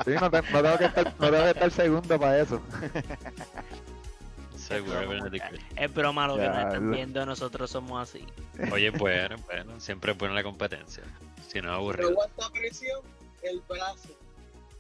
[0.05, 2.61] Sí, no, te- no tengo, que estar, no tengo que estar segundo para eso.
[4.57, 5.45] Seguro, Benedict.
[5.75, 8.25] Es broma lo que Ya, nos están viendo, nosotros somos así.
[8.71, 11.03] Oye, bueno, bueno, siempre es buena la competencia.
[11.47, 12.09] Si no es Pero aburrido.
[12.11, 13.01] aguanta presión,
[13.41, 14.17] el brazo.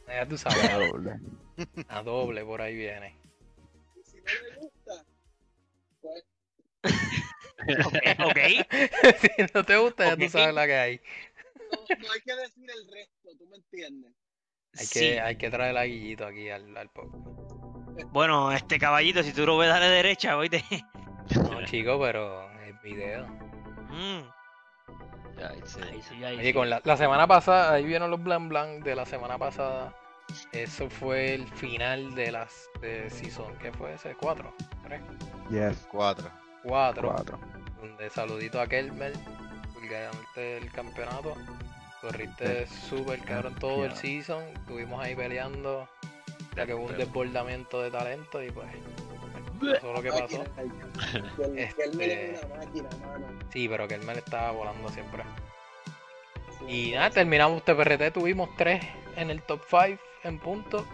[0.07, 1.19] Ya tú sabes, Ya doble.
[1.89, 3.15] a doble por ahí viene.
[3.95, 5.05] Y si no le gusta,
[6.01, 6.23] pues
[7.85, 8.37] Ok, ok.
[9.21, 11.01] si no te gusta, ya tú sabes la que hay.
[11.71, 14.11] no, no hay que decir el resto, ¿tú me entiendes?
[14.79, 14.99] Hay Sí.
[14.99, 17.25] que, hay que traer a Guillito aquí al, al podcast.
[18.11, 20.63] Bueno, este caballito, si tú lo ves, dale derecha, oíste.
[21.35, 23.25] No, chico, pero el video.
[23.89, 24.23] Mm,
[25.37, 25.79] Ay, sí.
[25.81, 26.53] ahí sí, ahí Oye, sí.
[26.53, 29.93] con la, la semana pasada, ahí vieron los blan blan de la semana pasada.
[30.51, 33.55] Eso fue el final de las de season.
[33.59, 34.15] ¿Qué fue ese?
[34.15, 34.53] ¿Cuatro?
[34.83, 35.01] ¿Tres?
[35.49, 36.29] Yes, Cuatro.
[36.63, 37.09] Cuatro.
[37.11, 37.39] cuatro.
[37.79, 39.13] Donde saludito a Kelmer
[40.35, 41.35] el campeonato.
[42.03, 44.43] Corriste súper cabrón todo el season.
[44.55, 45.87] Estuvimos ahí peleando.
[46.53, 48.67] Ya que hubo un desbordamiento de talento y pues.
[49.61, 50.43] Eso es lo que pasó.
[50.43, 50.71] Que él,
[51.73, 53.27] que él me Este- es una máquina, mano.
[53.53, 55.23] Sí, pero Kelmer estaba volando siempre.
[56.67, 58.83] Y nada, terminamos TPRT, tuvimos tres
[59.15, 60.85] en el top 5 en punto.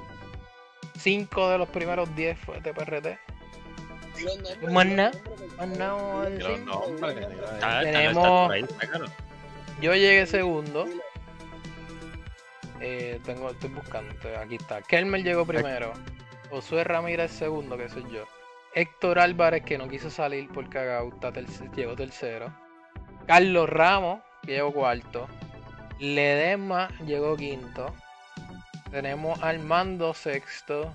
[1.00, 3.18] Cinco de los primeros 10 fue los nombres,
[4.72, 5.12] Más nada,
[5.58, 6.30] más nada.
[7.64, 8.52] Ah, Tenemos-
[9.82, 10.86] Yo llegué segundo.
[12.82, 14.82] Eh, tengo, estoy buscando, aquí está.
[14.82, 15.94] Kelmer llegó primero.
[16.50, 18.26] Josué Ramírez segundo, que soy yo.
[18.74, 22.54] Héctor Álvarez, que no quiso salir por cagado, está terc- llegó tercero.
[23.28, 25.28] Carlos Ramos, que llegó cuarto.
[26.00, 27.94] Ledesma llegó quinto.
[28.92, 30.92] Tenemos a Armando sexto.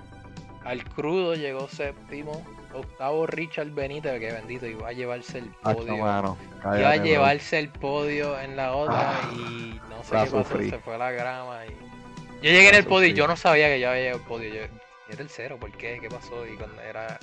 [0.65, 2.43] Al Crudo llegó séptimo.
[2.75, 5.97] Octavo Richard Benítez, que bendito, iba a llevarse el podio.
[5.97, 6.37] mano.
[6.61, 10.71] Iba a llevarse el podio en la otra y no sé qué pasó, sufrí.
[10.71, 11.71] se fue a la grama y...
[12.43, 14.53] Yo llegué en el podio y yo no sabía que yo había llegado al podio,
[14.53, 14.61] yo
[15.09, 15.99] era el cero, ¿por qué?
[16.01, 16.47] ¿Qué pasó?
[16.47, 17.19] Y cuando era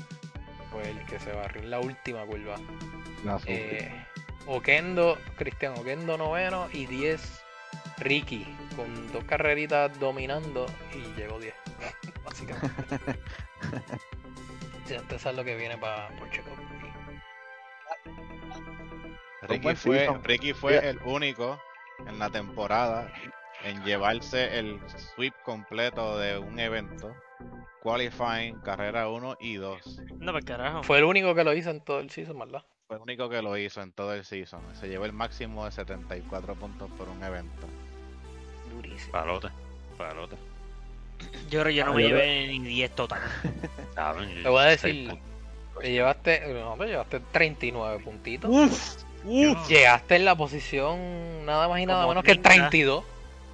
[0.72, 2.56] fue el que se barrió en la última curva.
[3.46, 3.92] Eh,
[4.48, 7.42] Oquendo, Cristian Oquendo noveno y 10
[8.00, 11.54] Ricky, con dos carreritas dominando y llegó 10,
[12.26, 13.20] básicamente.
[14.94, 16.22] ya usted sabe lo que viene para Cup.
[19.44, 20.24] Ricky fue, season.
[20.24, 20.90] Ricky fue Yeah.
[20.90, 21.60] el único
[22.08, 23.12] en la temporada
[23.64, 24.80] en llevarse el
[25.16, 27.16] sweep completo de un evento,
[27.82, 30.02] qualifying, carrera 1 y 2.
[30.20, 30.84] No, pues carajo.
[30.84, 32.64] Fue el único que lo hizo en todo el season, ¿verdad?
[32.88, 34.62] Fue el único que lo hizo en todo el season.
[34.76, 37.68] Se llevó el máximo de 74 puntos por un evento.
[38.72, 39.12] Durísimo.
[39.12, 39.50] Palote,
[39.98, 40.36] palote.
[41.50, 43.22] Yo creo que yo no Ah, me yo llevé ni 10 total.
[44.44, 45.18] Te voy a decir,
[45.80, 48.50] te llevaste, no, te llevaste 39 puntitos.
[48.50, 49.70] Uf, uf.
[49.70, 52.70] Llegaste en la posición nada más y nada Como menos que 30.
[52.70, 53.04] 32.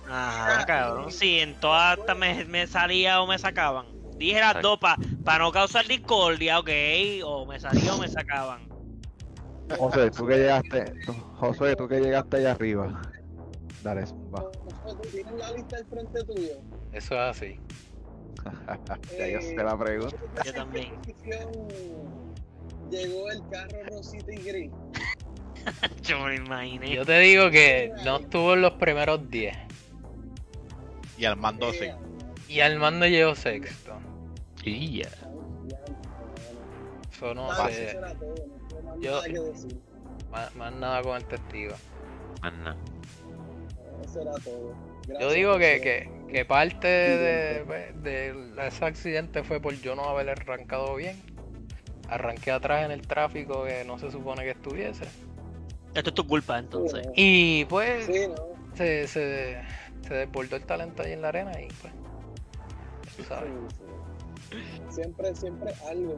[0.10, 1.12] Ajá, cabrón.
[1.12, 3.86] Sí, en todas me, me salía o me sacaban.
[4.18, 6.70] Dije las dos para no causar discordia, ok.
[7.24, 8.62] O me salía o me sacaban.
[9.78, 10.94] José, tú que llegaste,
[11.40, 13.02] José, tú que llegaste allá arriba.
[13.84, 14.06] Dale,
[14.90, 15.02] zumba.
[15.02, 16.62] ¿Tú tienes la lista al frente tuyo?
[16.94, 17.60] Eso es así.
[19.18, 20.18] ya yo sé la pregunta.
[20.46, 21.02] Yo también.
[21.02, 22.28] ¿Qué posición
[22.90, 24.72] llegó el carro rosita y gris.
[26.04, 26.94] Yo me lo imaginé.
[26.96, 29.56] Yo te digo que no estuvo en los primeros 10.
[31.18, 31.86] Y Armando sí.
[31.86, 31.98] Ea,
[32.48, 33.98] Y Armando llegó sexto.
[34.64, 35.10] Y ya.
[37.12, 37.90] Eso no nada, sé.
[37.90, 38.36] eso todo,
[38.84, 39.82] no Yo- nada que decir.
[40.30, 41.76] Más, más nada con el testigo.
[42.42, 42.78] Más nada.
[44.04, 44.74] Eso era todo.
[45.20, 50.04] Yo digo que, que, que parte de, pues, de ese accidente fue por yo no
[50.06, 51.22] haber arrancado bien.
[52.10, 55.06] Arranqué atrás en el tráfico que no se supone que estuviese.
[55.94, 57.06] Esto es tu culpa, entonces.
[57.06, 58.36] Sí, Y pues Sí, no.
[58.76, 59.62] se, se,
[60.08, 61.94] se desbordó el talento ahí en la arena y pues.
[63.16, 63.50] tú sabes.
[63.70, 64.92] Sí, sí.
[64.92, 66.18] Siempre, siempre algo.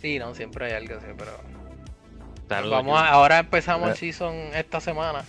[0.00, 1.32] Sí, no, siempre hay algo así, pero.
[2.48, 5.24] Vamos a- ahora empezamos el season esta semana,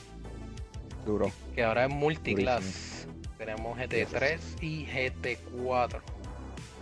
[1.05, 1.31] Duro.
[1.55, 3.07] que ahora es multiclass.
[3.37, 5.99] Tenemos GT3 y GT4.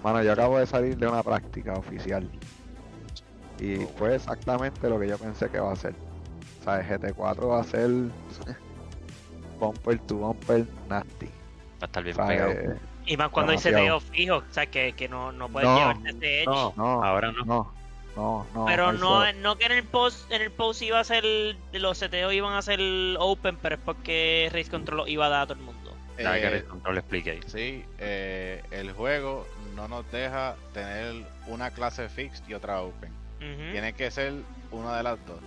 [0.04, 2.30] Mano, yo acabo de salir de una práctica oficial.
[3.60, 5.94] Y fue exactamente lo que yo pensé que va a ser.
[6.60, 7.90] O sea, el GT4 va a ser
[9.60, 11.26] bumper to bumper nasty.
[11.28, 11.32] Va
[11.82, 12.52] a estar bien O sea, pegado.
[12.52, 15.78] eh, Y más cuando hay seteo fijo, o sea, que, que no, no puedes No.
[15.78, 16.46] llevarte ese edge.
[16.48, 17.46] No, no, ahora no.
[17.46, 17.74] no,
[18.16, 18.66] no, no.
[18.66, 21.24] pero no, no que en el post en el post iba a ser
[21.74, 22.80] los seteos iban a ser
[23.20, 25.96] open, pero es porque Race Control iba a dar a todo el mundo.
[26.18, 27.40] Nada que Eh, el control explique ahí.
[27.48, 33.12] Sí, eh, el juego no nos deja tener una clase fixed y otra open.
[33.40, 34.34] Tiene que ser
[34.72, 35.40] una de las dos.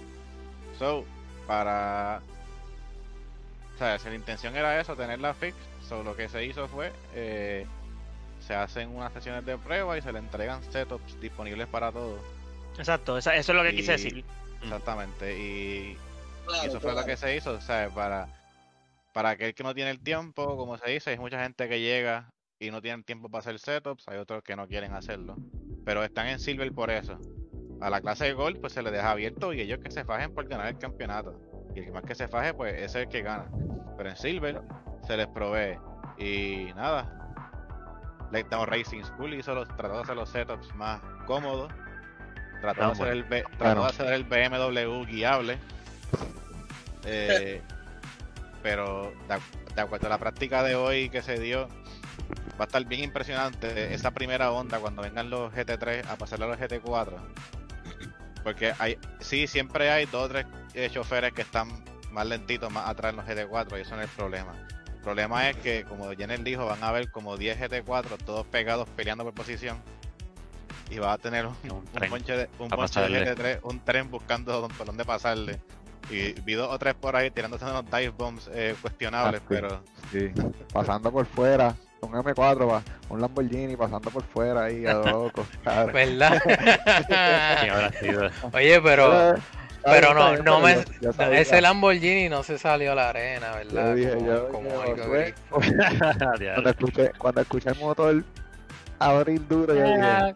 [0.78, 1.04] So,
[1.46, 2.22] para.
[3.74, 6.90] O sea, si la intención era eso, tenerla fixed, so, lo que se hizo fue.
[7.14, 7.66] eh,
[8.46, 12.18] se hacen unas sesiones de prueba y se le entregan setups disponibles para todos.
[12.78, 14.24] Exacto, eso es lo que Y- quise decir.
[14.62, 15.38] Exactamente.
[15.38, 15.98] Y
[16.46, 17.92] Claro, Y eso fue lo que se hizo, ¿sabes?
[17.92, 18.26] Para,
[19.12, 22.30] para aquel que no tiene el tiempo, como se dice, hay mucha gente que llega
[22.58, 25.36] y no tienen tiempo para hacer setups, hay otros que no quieren hacerlo.
[25.84, 27.18] Pero están en Silver por eso.
[27.80, 30.34] A la clase de Gold pues se les deja abierto y ellos que se fajen
[30.34, 31.40] por ganar el campeonato.
[31.74, 33.48] Y el que más que se faje, pues ese es el que gana.
[33.96, 34.60] Pero en Silver
[35.06, 35.78] se les provee.
[36.18, 37.08] Y nada.
[38.32, 41.72] Letdown Racing School hizo los, trató de hacer los setups más cómodos.
[42.62, 43.82] Trató de hacer el, B- trató Bueno.
[43.82, 45.58] de hacer el BMW guiable.
[47.04, 47.60] Eh,
[48.62, 49.12] pero
[49.74, 51.68] de acuerdo a la práctica de hoy que se dio,
[52.52, 56.48] va a estar bien impresionante esa primera onda cuando vengan los GT3 a pasarle a
[56.48, 57.16] los GT4.
[58.44, 61.68] Porque hay, sí, siempre hay dos o tres eh, choferes que están
[62.10, 64.52] más lentitos, más atrás en los GT4 y eso no es el problema.
[64.86, 68.88] El problema es que, como Jenner dijo, van a haber como 10 GT4 todos pegados
[68.90, 69.82] peleando por posición.
[70.92, 71.70] Y va a tener un, Un
[72.02, 73.36] un ponche de, un pa' ponche de pasarle.
[73.36, 75.58] GT3, un tren buscando por dónde pasarle.
[76.10, 79.54] Y vi dos o tres por ahí tirándose unos dive bombs eh, cuestionables, Ah, sí.
[79.54, 80.30] pero Sí,
[80.72, 85.46] pasando por fuera, un M4, va, un Lamborghini pasando por fuera ahí a lo loco.
[85.62, 85.92] claro.
[85.92, 86.42] ¿Verdad?
[88.52, 89.30] Oye, pero.
[89.36, 89.40] Eh,
[89.84, 90.84] Pero no, no me.
[91.40, 93.86] Ese Lamborghini no se salió a la arena, ¿verdad?
[93.88, 98.24] Yo dije, como, yo como dije, algo Josué, que- cuando escuché, cuando escuché el motor
[99.00, 100.34] abrir duro, yo dije,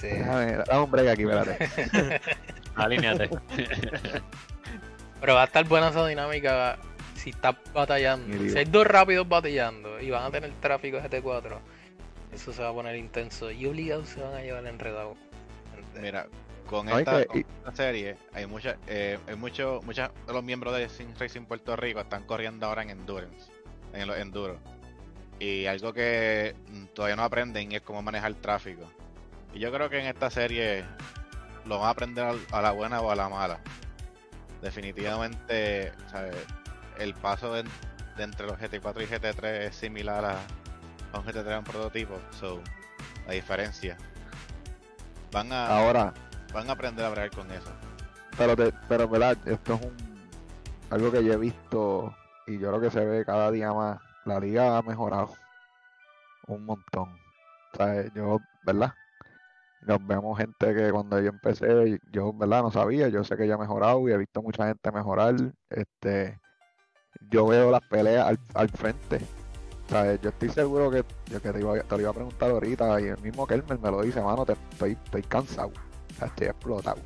[0.00, 0.06] Sí.
[0.08, 2.20] déjame, dame un break aquí, espérate.
[2.76, 3.28] Alíneate.
[5.20, 6.78] Pero va a estar buena esa dinámica
[7.16, 8.48] si estás batallando.
[8.48, 11.58] Si hay dos rápidos batallando y van a tener tráfico GT4,
[12.32, 15.16] eso se va a poner intenso y obligados se van a llevar enredado.
[16.00, 16.26] mira,
[16.68, 20.44] con esta, que- con y- esta serie hay mucha, eh, hay mucho, muchos de los
[20.44, 23.50] miembros de Sim Racing Puerto Rico están corriendo ahora en Endurance,
[23.92, 24.58] en los Enduro.
[25.40, 28.82] Y algo que mm, todavía no aprenden es cómo manejar el tráfico.
[29.52, 30.84] Y yo creo que en esta serie
[31.64, 33.60] lo van a aprender a la buena o a la mala.
[34.62, 36.36] Definitivamente, ¿sabes?
[36.98, 37.64] el paso de,
[38.16, 40.38] de entre los GT4 y GT3 es similar a,
[41.12, 42.18] a un GT3 a un prototipo.
[42.38, 42.60] So,
[43.26, 43.96] la diferencia.
[45.32, 46.12] Van a, Ahora,
[46.52, 47.70] van a aprender a bregar con eso.
[48.36, 50.08] pero, te, pero verdad, esto es un
[50.90, 54.00] algo que yo he visto y yo creo que se ve cada día más.
[54.24, 55.34] La liga ha mejorado
[56.46, 57.14] un montón.
[57.72, 58.92] O sea, yo, ¿verdad?
[59.88, 62.62] Nos vemos gente que cuando yo empecé, yo, ¿verdad?
[62.62, 65.34] No sabía, yo sé que ya ha mejorado y he visto mucha gente mejorar.
[65.70, 66.38] Este,
[67.30, 69.18] yo veo las peleas al, al frente.
[69.86, 72.50] O sea, yo estoy seguro que, yo que te, iba, te lo iba a preguntar
[72.50, 75.68] ahorita y el mismo Kelmer me lo dice, mano, te, estoy, estoy cansado.
[75.68, 76.98] O sea, estoy explotado.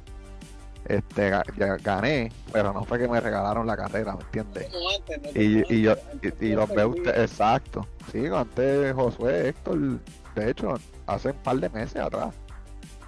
[0.86, 4.68] Este, ya gané, pero no fue que me regalaron la carrera, ¿me entiendes?
[4.70, 5.40] Como antes, ¿no?
[5.40, 7.86] Y, y yo antes, y, los veo ustedes, exacto.
[8.10, 10.00] Sí, antes Josué, Héctor,
[10.34, 10.74] de hecho,
[11.06, 12.34] hace un par de meses atrás,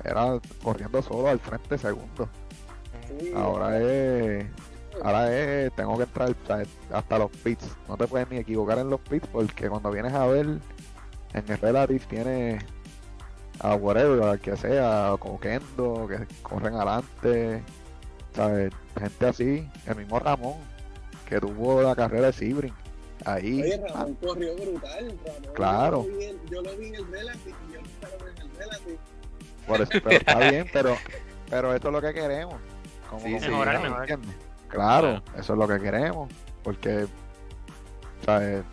[0.05, 2.29] era corriendo solo al frente segundo.
[3.21, 4.47] Sí, Ahora es,
[5.03, 6.35] ahora es, tengo que entrar
[6.93, 7.77] hasta los pits.
[7.89, 10.47] No te puedes ni equivocar en los pits porque cuando vienes a ver
[11.35, 12.59] en el relative tiene
[13.61, 17.63] a whatever, al que sea, a Coquendo, que corren adelante,
[18.35, 18.73] ¿sabes?
[18.99, 20.55] Gente así, el mismo Ramón,
[21.29, 22.75] que tuvo la carrera de Sebring,
[23.25, 25.19] ahí, Oye, Ramón corrió brutal.
[25.25, 26.05] Ramón, Claro.
[26.05, 28.43] Yo lo vi en, yo lo vi en el Relative y yo no estaba en
[28.43, 28.99] el Relative.
[29.67, 30.97] Por eso, pero está bien, pero,
[31.51, 32.57] pero esto es lo que queremos.
[33.11, 34.19] Como Sí, Mejorar.
[34.69, 36.29] Claro, eso es lo que queremos,
[36.63, 37.07] porque,
[38.25, 38.65] ¿sabes?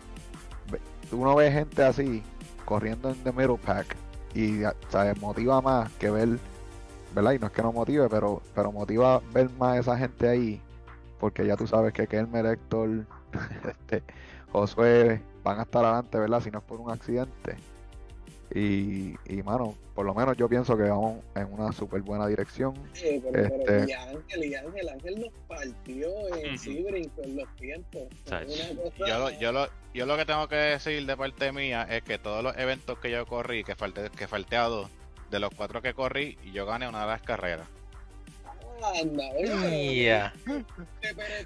[1.12, 2.22] Uno ve gente así,
[2.64, 3.96] corriendo en the middle pack,
[4.34, 5.20] y, ¿sabes?
[5.20, 6.38] Motiva más que ver,
[7.14, 7.32] ¿verdad?
[7.32, 10.60] Y no es que no motive, pero, pero motiva ver más a esa gente ahí,
[11.20, 13.06] porque ya tú sabes que Kelmer, Héctor,
[13.68, 14.02] este,
[14.50, 16.40] Josué, van a estar adelante, ¿verdad?
[16.40, 17.56] Si no es por un accidente.
[18.54, 22.74] Y, y mano, por lo menos yo pienso que vamos en una súper buena dirección.
[23.02, 26.58] Eh, pero, pero, Este- y Ángel, y Ángel, Ángel nos partió en Ujú.
[26.58, 28.02] Sebring con los tiempos.
[28.24, 28.44] Cosa-
[28.98, 32.18] Yo lo, yo, lo, yo lo que tengo que decir de parte mía es que
[32.18, 34.90] todos los eventos que yo corrí, que falté, que falté a dos,
[35.30, 37.66] de los cuatro que corrí, yo gané una de las carreras.
[39.00, 40.32] Anda, pero-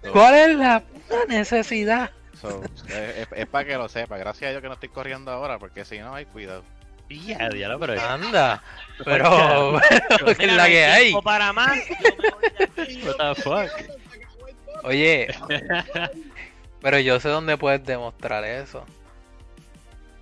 [0.01, 2.11] pero- ¿Cuál es la puta necesidad?
[2.41, 4.17] So, es, es para que lo sepa.
[4.19, 6.63] Gracias a Dios que no estoy corriendo ahora, porque si no, hay cuidado.
[7.09, 8.63] Ya, diablo, pero Anda.
[9.05, 9.79] Pero,
[10.09, 11.13] pero ¿qué es la que hay?
[11.23, 11.79] para más.
[12.01, 13.03] Yo me voy de aquí.
[13.05, 13.71] what the fuck.
[14.83, 15.29] Oye,
[16.81, 18.85] pero yo sé dónde puedes demostrar eso.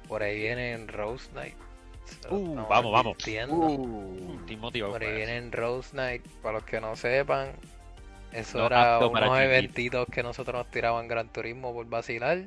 [0.09, 1.57] Por ahí viene en Rose Night.
[2.05, 3.17] Se lo Uh, vamos, vamos.
[3.49, 4.39] Uh,
[4.91, 5.45] Por ahí para viene eso.
[5.45, 6.23] en Rose Night.
[6.43, 7.53] Para los que no sepan,
[8.33, 12.45] eso No era unos eventitos que nosotros nos tiraban Gran Turismo por vacilar.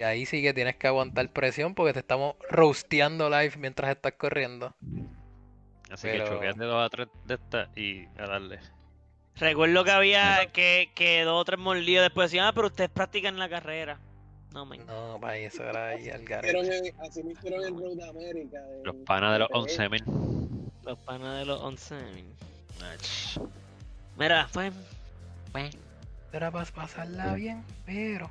[0.00, 4.12] Y ahí sí que tienes que aguantar presión porque te estamos roasteando live mientras estás
[4.12, 4.74] corriendo.
[5.90, 8.60] Así pero- que choqueate dos a tres de estas y a darle.
[9.36, 13.38] Recuerdo que había que, que dos o tres mordidos después decían, ah, pero ustedes practican
[13.38, 13.98] la carrera.
[14.54, 14.86] No, men.
[14.86, 16.94] No, para eso era ahí al garete.
[17.02, 18.58] así me hicieron en Road America.
[18.74, 20.04] en- Los panas de los en- 11 mil.
[20.86, 21.96] Los panas de los 11.
[24.16, 24.72] Mira, pues.
[25.52, 25.76] pues,
[26.32, 28.30] Era para pasarla bien, pero.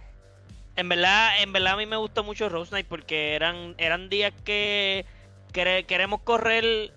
[0.79, 4.31] En verdad, en verdad a mí me gustó mucho Rose Night porque eran, eran días
[4.45, 5.05] que
[5.51, 6.93] quere- queremos correr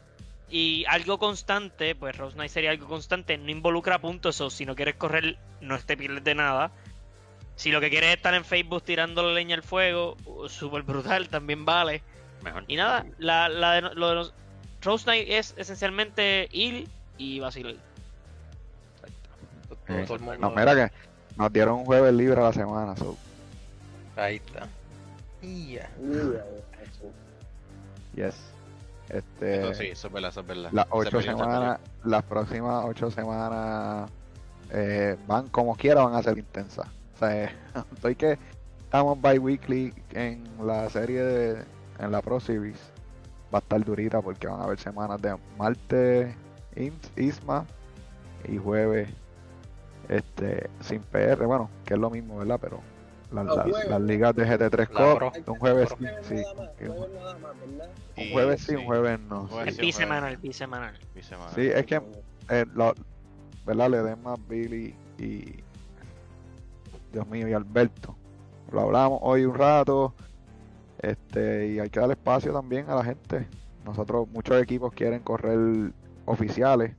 [0.49, 4.77] y algo constante, pues Rose Night sería algo constante, no involucra puntos, o si no
[4.77, 6.71] quieres correr no te pierdes de nada.
[7.57, 11.29] Si lo que quieres es estar en Facebook tirándole leña al fuego, uh, súper brutal,
[11.29, 12.03] también vale.
[12.43, 12.65] Mejor.
[12.69, 14.33] Y nada, la, la de, lo de los
[14.81, 16.87] Rose Night es esencialmente ir
[17.19, 17.75] y vacilar.
[19.69, 20.39] Todo, Eh, todo el mundo.
[20.39, 20.93] No, mira que
[21.37, 22.97] nos dieron un jueves libre a la semana.
[22.97, 23.17] so,
[24.23, 24.69] Ahí está.
[25.41, 25.91] Y ya.
[28.15, 28.37] Yes.
[29.09, 30.69] Este, Eso sí, eso es verdad, eso es verdad.
[30.71, 34.11] las ocho semanas, las próximas ocho semanas
[34.71, 36.87] eh, van como quiera, van a ser intensas.
[37.15, 37.51] O sea, eh,
[37.95, 38.39] estoy que
[38.81, 41.65] estamos bi-weekly en la serie de,
[41.99, 42.79] en la Pro Series.
[43.53, 46.35] Va a estar durita porque van a haber semanas de martes,
[47.17, 47.65] Isma
[48.47, 49.09] y jueves
[50.11, 52.59] este sin PR, bueno, que es lo mismo, ¿verdad?
[52.61, 52.81] Pero
[53.33, 55.89] las, ligas de GT3 La Cup, un jueves
[56.23, 56.43] sí,
[58.17, 59.43] un- jueves sí, un jueves no.
[59.43, 60.99] Un bisemanal, bisemanal.
[61.15, 61.55] bisemanal.
[61.55, 62.03] Sí, es que
[62.51, 62.95] eh, lo-
[63.67, 63.91] ¿verdad?
[63.91, 65.63] Le den más Billy y
[67.13, 68.17] Dios mío y Alberto.
[68.71, 70.15] Lo hablamos hoy un rato.
[71.01, 73.49] Este, y hay que dar espacio también a la gente.
[73.85, 75.93] Nosotros, muchos equipos quieren correr
[76.27, 76.95] oficiales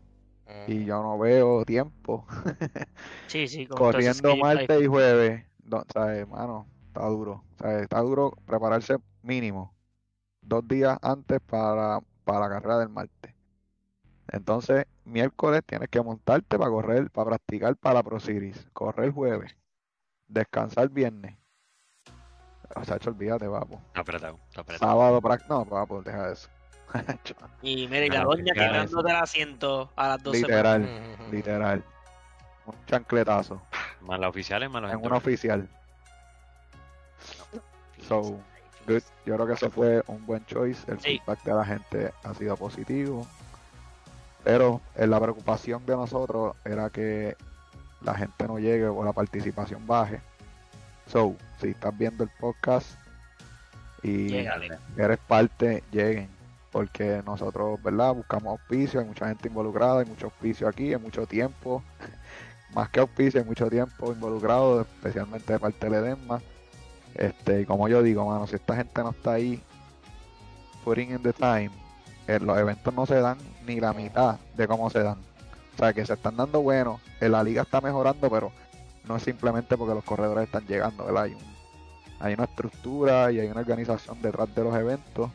[0.68, 2.26] y yo no veo tiempo
[3.28, 5.46] Sí, sí, con corriendo martes y jueves.
[5.64, 6.68] No, ¿sabes, mano?
[6.88, 7.44] Está duro.
[7.60, 7.84] ¿sabes?
[7.84, 9.74] Está duro prepararse mínimo
[10.46, 13.34] dos días antes para, para la carrera del martes.
[14.32, 18.68] Entonces, miércoles tienes que montarte para correr, para practicar para la Pro Series.
[18.74, 19.56] Correr jueves.
[20.28, 21.36] Descansar viernes.
[22.76, 23.80] O sea, olvídate, papo.
[23.88, 24.92] Está apretado, está apretado.
[24.92, 26.50] Sábado, no, papo, deja eso.
[27.64, 31.84] Y mira, y la doña quitándote el asiento a las 12 literal, literal.
[32.66, 33.62] Un chancletazo
[34.02, 35.68] Más las oficiales, más los en una oficial.
[38.08, 38.22] So,
[38.88, 39.02] good.
[39.26, 40.90] Yo creo que eso fue un buen choice.
[40.92, 41.20] El Sí.
[41.20, 43.26] feedback de la gente ha sido positivo.
[44.44, 47.38] Pero eh, la preocupación de nosotros era que
[48.02, 50.20] la gente no llegue o la participación baje.
[51.08, 52.98] So, si estás viendo el podcast
[54.02, 54.36] y
[54.98, 56.30] eres parte, lleguen.
[56.72, 58.14] Porque nosotros, ¿verdad?
[58.16, 61.82] Buscamos auspicio, hay mucha gente involucrada, hay mucho auspicio aquí, hay mucho tiempo.
[62.74, 66.42] Más que auspicio, hay mucho tiempo involucrado, especialmente de parte del Edesma.
[67.14, 69.62] Este, y como yo digo, mano, si esta gente no está ahí
[70.84, 71.70] putting in the time,
[72.28, 75.18] eh, los eventos no se dan ni la mitad de cómo se dan.
[75.76, 78.52] O sea, que se están dando buenos, eh, la liga está mejorando, pero
[79.08, 81.24] no es simplemente porque los corredores están llegando, ¿verdad?
[81.24, 81.54] Hay, un-
[82.20, 85.30] hay una estructura y hay una organización detrás de los eventos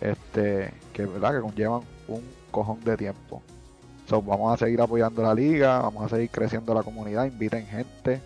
[0.00, 3.40] este, que verdad que conllevan un cojón de tiempo.
[4.20, 8.20] Vamos a seguir apoyando la liga, vamos a seguir creciendo la comunidad, inviten gente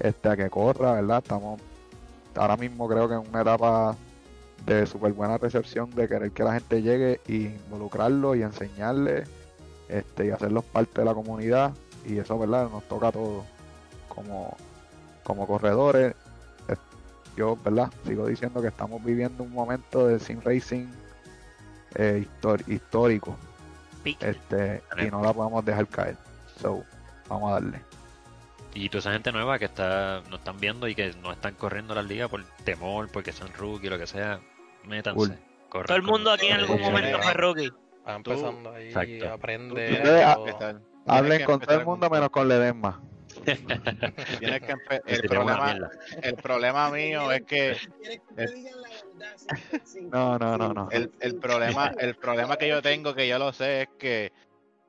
[0.00, 1.18] este, a que corra, ¿verdad?
[1.22, 1.60] Estamos
[2.34, 3.96] ahora mismo creo que en una etapa
[4.66, 9.24] de súper buena recepción, de querer que la gente llegue y involucrarlo y enseñarle
[9.88, 11.72] este, y hacerlos parte de la comunidad.
[12.06, 12.68] Y eso, ¿verdad?
[12.70, 13.44] Nos toca a todos
[14.08, 14.56] como,
[15.24, 16.14] como corredores.
[17.36, 17.90] Yo, ¿verdad?
[18.06, 20.86] Sigo diciendo que estamos viviendo un momento de sim racing
[21.94, 22.26] eh,
[22.66, 23.36] histórico.
[24.20, 26.16] Este y no la podemos dejar caer.
[26.60, 26.84] So,
[27.28, 27.80] vamos a darle.
[28.74, 31.94] Y toda esa gente nueva que está nos están viendo y que no están corriendo
[31.94, 34.40] las ligas por temor, porque son rookie, lo que sea,
[34.84, 35.16] métanse.
[35.18, 35.38] Cool.
[35.68, 37.70] corran Todo el mundo aquí en algún momento fue rookie.
[38.06, 39.32] Va empezando ahí, Exacto.
[39.32, 40.00] aprende.
[40.02, 40.82] Tú.
[41.06, 43.00] Hablen con todo el mundo menos con Ledesma.
[44.38, 44.74] Tienes que
[45.06, 45.90] el problema,
[46.22, 47.76] el problema mío es que
[48.34, 48.54] ¿Quieres
[50.10, 50.90] No, no, no, no.
[50.90, 54.32] el, el problema, el problema que yo tengo, que yo lo sé, es que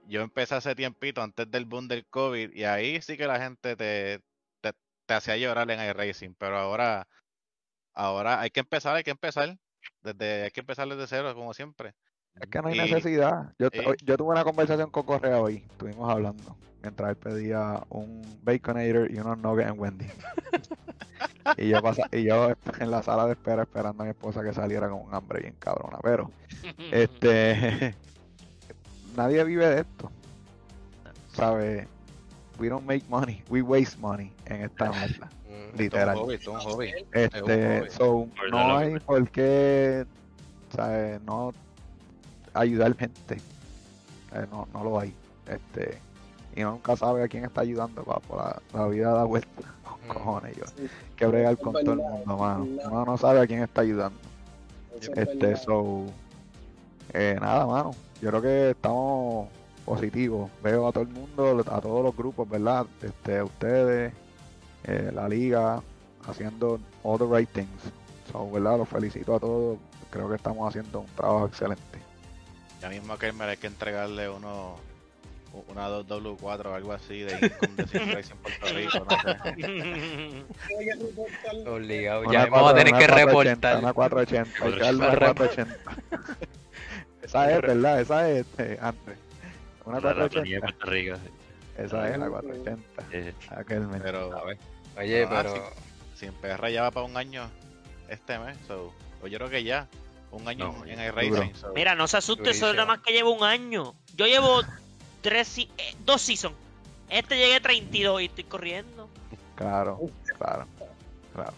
[0.08, 3.76] yo empecé hace tiempito antes del boom del COVID y ahí sí que la gente
[3.76, 4.20] te,
[4.62, 4.74] te,
[5.06, 7.08] te hacía llorar en iRacing, pero ahora,
[7.94, 9.58] ahora hay que empezar, hay que empezar.
[10.02, 11.94] Desde, hay que empezar desde cero, como siempre.
[12.40, 13.54] Es que no hay Y- necesidad.
[13.60, 15.58] Yo, hoy- yo tuve una conversación con Correa hoy.
[15.70, 16.56] Estuvimos hablando.
[16.82, 20.06] Mientras él pedía un Baconator y unos nuggets en Wendy.
[21.58, 24.54] y, yo pasa, y yo en la sala de espera esperando a mi esposa que
[24.54, 26.00] saliera con un hambre bien cabrona.
[26.02, 26.32] Pero,
[26.92, 27.96] este.
[29.16, 30.12] nadie vive de esto.
[31.34, 31.88] ¿Sabes?
[32.60, 33.42] We don't make money.
[33.50, 35.30] We waste money en esta mierda.
[35.48, 36.18] Mm, Literal.
[36.18, 36.92] Es un hobby, es un hobby.
[37.14, 37.90] Este, hobby.
[37.92, 40.06] so, no hay por qué,
[40.76, 41.22] ¿sabes?
[41.24, 41.54] No
[42.54, 43.36] ayudar gente.
[44.34, 45.14] Eh, no, no lo hay.
[45.48, 46.00] Este,
[46.56, 48.38] y uno nunca sabe a quién está ayudando, papo.
[48.38, 49.50] La, la vida da vuelta.
[50.04, 50.08] Mm.
[50.08, 50.66] Cojones, yo.
[50.68, 52.68] Sí, Que bregar con todo el mundo, mano.
[52.84, 54.20] Uno no sabe a quién está ayudando.
[55.16, 56.06] Este, so,
[57.14, 57.92] eh, nada, mano.
[58.22, 59.48] Yo creo que estamos
[59.86, 60.52] positivos.
[60.62, 62.86] Veo a todo el mundo, a todos los grupos, ¿verdad?
[63.02, 64.14] Este, ustedes,
[64.84, 65.82] eh, la liga,
[66.28, 67.94] haciendo all the right things.
[68.32, 68.78] So, ¿verdad?
[68.78, 69.78] Los felicito a todos.
[70.10, 72.03] Creo que estamos haciendo un trabajo excelente.
[72.84, 74.76] Ya mismo que hay que entregarle uno,
[75.70, 79.18] una 2W4 o algo así de Income de Racing Puerto Rico, no
[81.64, 81.70] sé.
[81.70, 82.30] Obligado.
[82.30, 83.78] Ya vamos a tener que 480, reportar.
[83.80, 84.66] Una 480.
[84.66, 85.96] Hay que darle una Para rep- 480.
[87.22, 88.02] Esa es, ¿verdad?
[88.02, 89.18] Esa es, este, antes.
[89.86, 90.68] Una La, la planilla de 480.
[90.68, 91.16] Puerto Rico.
[91.78, 93.04] Esa es la 480.
[93.14, 94.02] eh, Aquel men.
[94.04, 94.30] Pero
[94.98, 95.56] Oye, Ah, pero.
[95.56, 95.62] sí.
[96.16, 97.50] si en PR ya va para un año
[98.10, 99.88] este mes, so, pues yo creo que ya,
[100.34, 101.56] un año No, en iRacing.
[101.56, 103.94] so, Mira, no se asuste, eso es nada más que llevo un año.
[104.16, 104.62] Yo llevo
[105.22, 105.70] tres, eh,
[106.06, 106.56] dos seasons.
[107.10, 109.10] Este llegué a 32 y estoy corriendo.
[109.56, 110.00] Claro,
[110.38, 110.66] claro,
[111.34, 111.54] claro.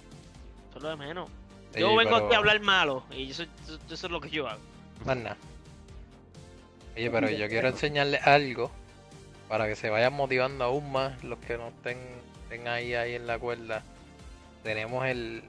[0.69, 1.29] Eso es lo de menos.
[1.73, 4.29] Sí, Yo vengo pero- aquí a hablar malo y eso, eso- eso es lo que
[4.29, 4.59] yo hago.
[5.05, 5.37] Más nada.
[6.95, 8.71] Oye, pero yo quiero enseñarles algo
[9.49, 11.97] para que se vayan motivando aún más los que no estén,
[12.43, 13.83] estén ahí, ahí en la cuerda.
[14.63, 15.43] Tenemos el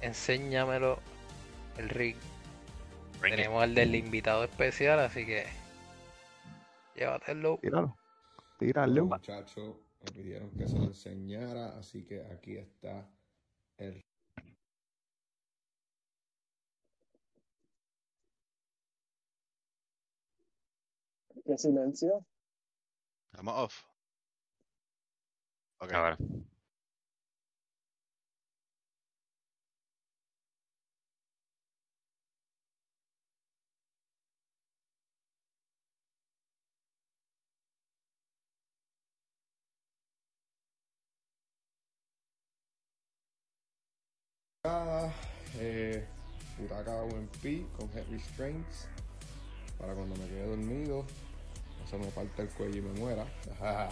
[0.00, 0.98] Enséñamelo,
[1.78, 2.16] el rig.
[3.22, 3.38] Bring it.
[3.38, 5.46] Tenemos el del invitado especial, así que
[6.96, 7.58] llévatelo.
[7.62, 7.96] Tíralo.
[8.58, 9.06] Tíralo.
[9.06, 13.08] muchachos me pidieron que se lo enseñara, así que aquí está
[13.78, 14.02] el
[21.44, 22.24] Qué silencio.
[23.32, 23.84] Estamos off.
[25.80, 25.92] Ok.
[25.92, 26.16] Ahora.
[45.58, 46.04] Eh,
[46.56, 48.86] Butaca UMP con head restraints
[49.76, 51.04] para cuando me quede dormido
[51.80, 53.26] no se me parte el cuello y me muera.
[53.50, 53.88] Esa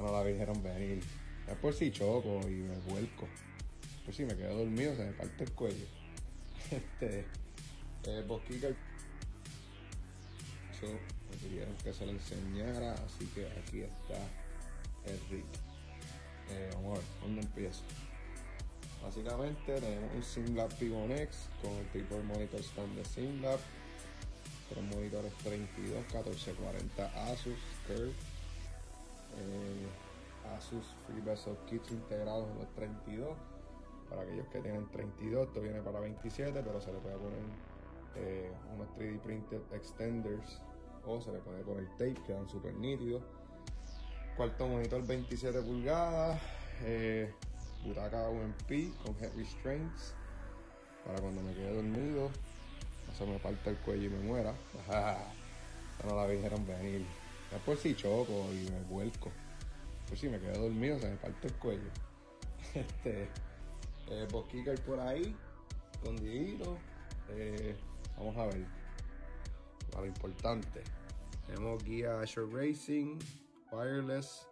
[0.00, 1.04] no la dijeron venir.
[1.46, 3.28] Es por si choco y me vuelco.
[4.04, 5.86] Por si me quedo dormido se me parte el cuello.
[6.68, 7.24] Este,
[8.06, 8.66] eh, Bosquica
[10.80, 14.18] so, me pidieron que se lo enseñara, así que aquí está
[15.04, 15.44] el rig.
[16.50, 17.84] Eh, vamos a ver, ¿dónde empiezo?
[19.06, 23.60] Básicamente tenemos un SimLab Pivo X con el tipo de monitor stand de SimLab.
[24.68, 28.10] Tres monitores 32, 1440 Asus Curve.
[29.38, 29.86] eh,
[30.56, 33.28] Asus Free Bezel Kits integrados en los 32.
[34.10, 37.38] Para aquellos que tienen 32, esto viene para 27, pero se le puede poner
[38.16, 40.60] eh, unos 3D printed extenders
[41.06, 43.22] o se le puede poner tape, quedan súper nítidos.
[44.36, 46.40] Cuarto monitor 27 pulgadas.
[46.82, 47.32] eh,
[47.84, 50.14] butaca UMP con head restraints
[51.04, 52.30] para cuando me quede dormido
[53.06, 54.50] no se me parte el cuello y me muera.
[54.84, 57.06] Esa no la dijeron venir.
[57.50, 59.30] Después si choco y me vuelco.
[60.08, 61.90] Pues si me quedo dormido, se me parte el cuello.
[62.74, 63.28] Este,
[64.10, 65.34] eh, Boskicker por ahí,
[65.92, 66.76] escondidito.
[67.30, 67.74] Eh,
[68.18, 68.66] vamos a ver.
[69.96, 70.82] A lo importante.
[71.46, 73.18] Tenemos guía Azure Racing,
[73.72, 74.46] Wireless.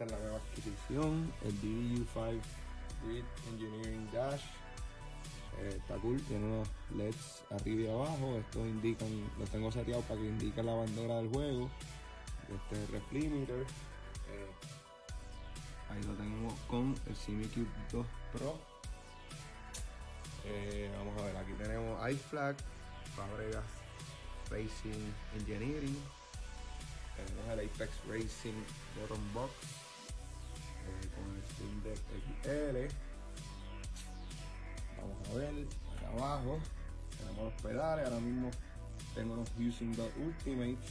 [0.00, 1.30] La nueva adquisición.
[1.44, 2.40] El DDU5
[3.04, 4.40] Grid Engineering Dash.
[5.58, 8.38] Eh, está cool, tiene unos LEDs arriba y abajo.
[8.38, 11.68] Estos indican, los tengo seteados para que indiquen la bandera del juego.
[12.48, 13.50] Este es el.
[13.50, 13.66] Eh,
[15.90, 18.58] ahí lo tenemos con el CineCube 2 Pro.
[20.46, 22.56] Eh, vamos a ver, aquí tenemos iFlag,
[23.14, 23.64] Fabregas
[24.48, 25.98] Racing Engineering.
[27.16, 28.64] Tenemos el Apex Racing
[28.98, 29.79] Bottom Box
[31.14, 32.00] con el Steam Deck
[32.42, 32.96] XL.
[35.00, 35.66] Vamos a ver,
[35.96, 36.58] acá abajo
[37.18, 38.04] tenemos los pedales.
[38.06, 38.50] Ahora mismo
[39.14, 40.90] tengo los Using the Ultimates.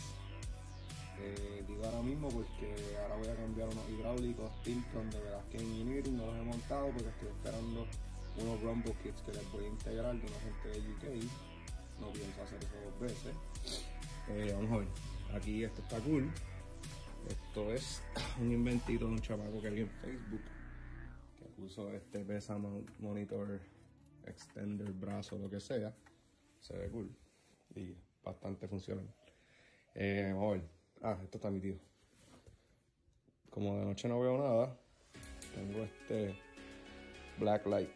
[1.22, 5.58] Eh, digo ahora mismo porque ahora voy a cambiar unos hidráulicos Tilton de verdad que
[5.58, 7.86] Engineering no los he montado porque estoy esperando
[8.38, 11.24] unos Rumble Kits que les voy a integrar de una gente de UK.
[12.00, 13.36] No pienso hacer eso dos veces.
[14.30, 14.88] Eh, vamos a ver.
[15.36, 16.32] Aquí esto está cool.
[17.28, 18.02] Esto es
[18.40, 20.42] un inventito de un chamaco que vi en Facebook
[21.38, 22.24] que puso este
[22.58, 23.60] mon- monitor
[24.26, 25.94] extender brazo lo que sea.
[26.60, 27.10] Se ve cool
[27.76, 29.08] y bastante funcional.
[29.96, 30.70] Eh, vamos a ver.
[31.02, 31.76] Ah, esto está mi tío.
[33.50, 34.78] Como de noche no veo nada,
[35.56, 36.36] tengo este
[37.40, 37.90] black light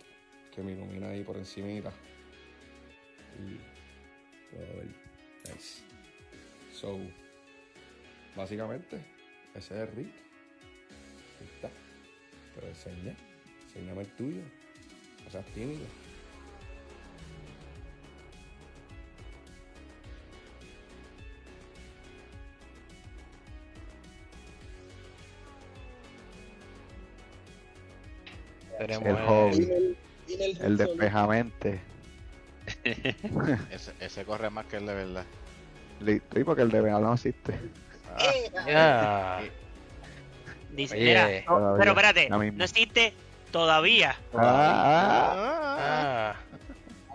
[0.53, 1.91] que me ilumina ahí por encimita.
[3.39, 3.59] Y
[4.55, 4.87] puedo ver.
[5.53, 5.83] Nice.
[6.71, 6.97] So,
[8.35, 9.03] básicamente,
[9.55, 10.07] ese es Rick.
[11.39, 11.69] Ahí está.
[12.55, 13.15] Pero enseña.
[13.67, 14.41] Enséñame el tuyo.
[15.27, 15.85] O sea, tímido.
[28.77, 29.95] Tenemos El hobby.
[30.27, 31.79] El, el despejamente.
[33.71, 35.25] Ese, ese corre más que el de verdad.
[35.99, 37.53] Listo, y porque el de verdad no existe.
[38.65, 39.41] Ya.
[40.71, 42.57] Dice, Oye, mira, no, pero espérate, ya mismo.
[42.57, 43.13] no existe
[43.51, 44.15] todavía.
[44.33, 46.35] Ah, Ah,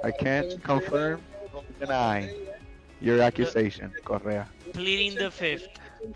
[0.05, 1.21] ah, I can't confirm
[1.53, 2.31] or deny
[3.01, 4.47] your accusation, Correa.
[4.73, 5.69] Pleading the fifth.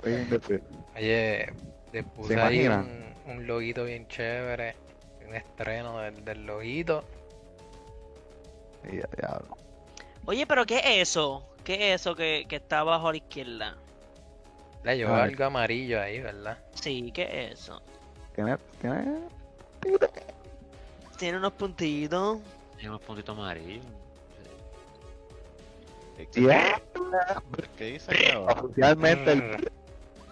[0.03, 0.63] Pleading the fifth.
[0.97, 1.53] oye,
[1.93, 3.15] le puse ¿Se ahí imaginan?
[3.27, 4.77] un, un loguito bien chévere.
[5.27, 7.03] Un estreno del, del loguito.
[8.89, 9.57] Y ya, diablo.
[10.27, 11.49] Oye, pero ¿qué es eso?
[11.65, 13.77] ¿Qué es eso que, que está abajo a la izquierda?
[14.85, 16.59] Le llevó Ah, algo amarillo ahí, ¿verdad?
[16.75, 17.81] Sí, ¿qué es eso?
[18.35, 19.19] ¿Tiene, tiene
[21.19, 22.39] Tiene unos puntitos.
[22.77, 23.85] Tiene unos puntitos amarillos.
[26.17, 26.81] ¿Qué, Yeah.
[27.77, 28.13] qué dice?
[28.37, 29.43] Oficialmente el,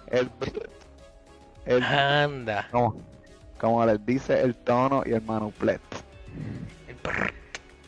[0.09, 0.31] el,
[1.67, 2.69] el Anda.
[2.71, 3.01] como,
[3.59, 5.81] como les dice el tono y el manuplet.
[6.89, 7.33] El brr.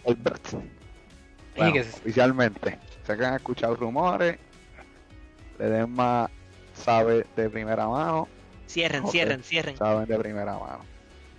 [0.05, 0.17] El.
[0.17, 0.63] Oye,
[1.57, 2.79] Bueno, oficialmente.
[3.07, 4.39] Sé que han escuchado rumores.
[5.59, 6.31] Ledesma
[6.83, 8.29] sabe de primera mano.
[8.67, 9.77] Cierren, cierren, cierren.
[9.77, 10.85] Saben de primera mano.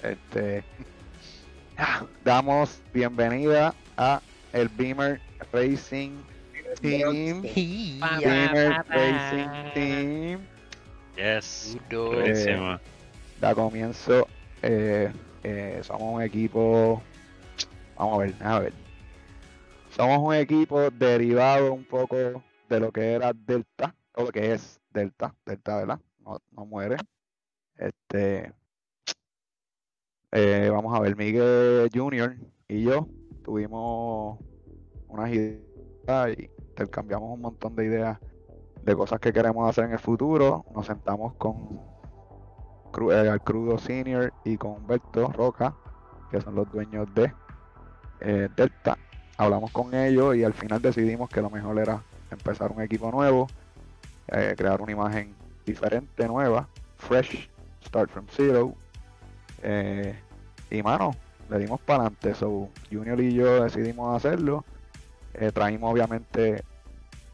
[0.01, 0.63] Este.
[1.77, 4.21] ah, Damos bienvenida a
[4.53, 5.19] el Beamer
[5.51, 6.11] Racing
[6.81, 7.41] Team.
[7.41, 10.39] Beamer Racing Team.
[11.15, 11.77] Yes.
[11.89, 12.77] Eh.
[13.39, 14.27] Da comienzo.
[14.61, 15.11] eh,
[15.43, 17.01] eh, somos un equipo.
[17.97, 18.73] Vamos a ver, a ver.
[19.95, 24.79] Somos un equipo derivado un poco de lo que era Delta, o lo que es
[24.93, 25.99] Delta, Delta, ¿verdad?
[26.19, 26.97] No, no muere.
[27.77, 28.53] Este.
[30.31, 32.35] eh, vamos a ver, Miguel Junior
[32.67, 33.07] y yo
[33.43, 34.39] tuvimos
[35.07, 38.19] unas ideas y intercambiamos un montón de ideas
[38.83, 40.65] de cosas que queremos hacer en el futuro.
[40.73, 41.53] Nos sentamos con
[42.91, 45.73] Cru- eh, Crudo Senior y con Humberto Roca,
[46.29, 47.33] que son los dueños de
[48.21, 48.97] eh, Delta.
[49.37, 53.47] Hablamos con ellos y al final decidimos que lo mejor era empezar un equipo nuevo,
[54.27, 56.67] eh, crear una imagen diferente, nueva,
[56.97, 57.49] fresh,
[57.85, 58.75] start from zero.
[59.61, 60.15] eh,
[60.69, 61.15] y mano,
[61.49, 62.33] le dimos para adelante.
[62.35, 64.65] So, Junior y yo decidimos hacerlo.
[65.33, 66.63] Eh, traímos obviamente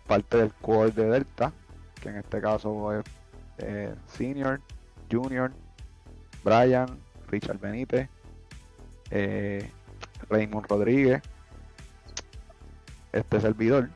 [0.08, 1.52] parte del core de Delta,
[2.02, 3.04] que en este caso es
[4.08, 4.62] Senior,
[5.12, 5.52] Junior,
[6.44, 8.10] Brian, Richard Benítez,
[10.30, 11.22] Raymond Rodríguez,
[13.12, 13.90] este servidor.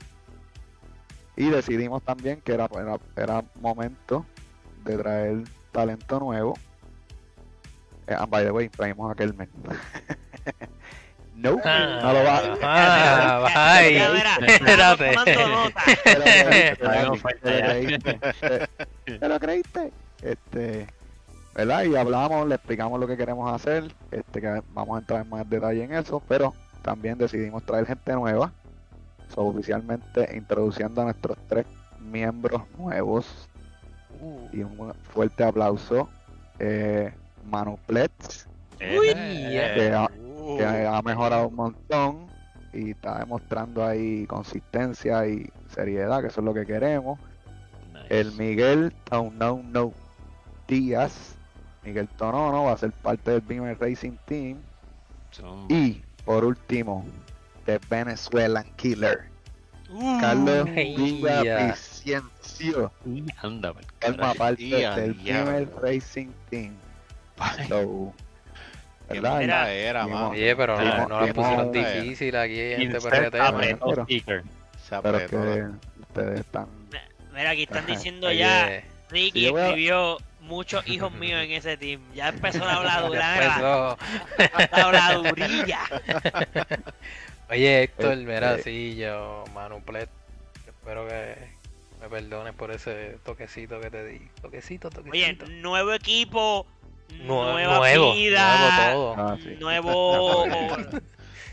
[1.35, 4.25] Y decidimos también que era, era, era momento
[4.83, 6.53] de traer talento nuevo.
[8.07, 9.49] Eh, and by the way, traímos a Kelmer.
[11.35, 13.95] No, Ah, no lo va ah, ay,
[14.47, 15.15] espérate.
[19.19, 19.91] te lo creíste.
[20.21, 20.87] Este,
[21.55, 21.83] ¿verdad?
[21.85, 25.49] Y hablamos, le explicamos lo que queremos hacer, este, que vamos a entrar en más
[25.49, 26.53] detalle en eso, pero
[26.83, 28.51] también decidimos traer gente nueva,
[29.29, 31.65] so, oficialmente introduciendo a nuestros tres
[31.99, 33.49] miembros nuevos
[34.21, 36.09] Uh, y un fuerte aplauso.
[36.59, 37.13] Eh,
[37.45, 38.47] Manu Pletz,
[38.79, 39.11] Uy.
[39.15, 42.27] Eh, que, ha, Uh, que ha mejorado un montón
[42.73, 47.19] y está demostrando ahí consistencia y seriedad, que eso es lo que queremos.
[47.93, 48.19] nice.
[48.19, 49.93] El Miguel No
[50.67, 51.35] Díaz,
[51.83, 54.57] Miguel Tonono, va a ser parte del Beamer Racing Team.
[55.69, 57.05] Y por último,
[57.65, 59.29] The Venezuelan Killer,
[59.89, 60.67] Uh, Carlos
[61.43, 61.67] ya.
[61.67, 62.91] Vicencio,
[63.43, 63.73] Anda,
[64.33, 65.13] parte Ya, del.
[65.13, 66.75] Beamer Racing Team.
[67.69, 68.11] So,
[69.07, 69.71] ¿verdad?
[69.71, 70.29] era, mano.
[70.29, 73.47] Oye, pero no, no la pusieron difícil aquí, Insert perretera.
[73.49, 74.05] apretó pero-
[75.03, 76.67] Pero que ustedes están.
[77.33, 78.83] Mira, aquí están diciendo Oye, ya.
[79.09, 82.01] Ricky Sí, escribió muchos hijos míos en ese team.
[82.15, 83.97] Ya empezó la habladura,
[84.71, 85.79] la habladurilla.
[87.53, 90.09] Oye, Héctor, Este- mira, sí, yo, Manu Plet,
[90.67, 91.35] espero que
[92.01, 94.19] me perdones por ese toquecito que te di.
[94.41, 95.45] Toquecito, Oye, toquecito.
[95.61, 96.65] nuevo equipo,
[97.09, 98.57] Nue- nueva nuevo, vida,
[98.89, 99.15] nuevo todo.
[99.27, 99.55] Ah, sí.
[99.59, 100.45] nuevo.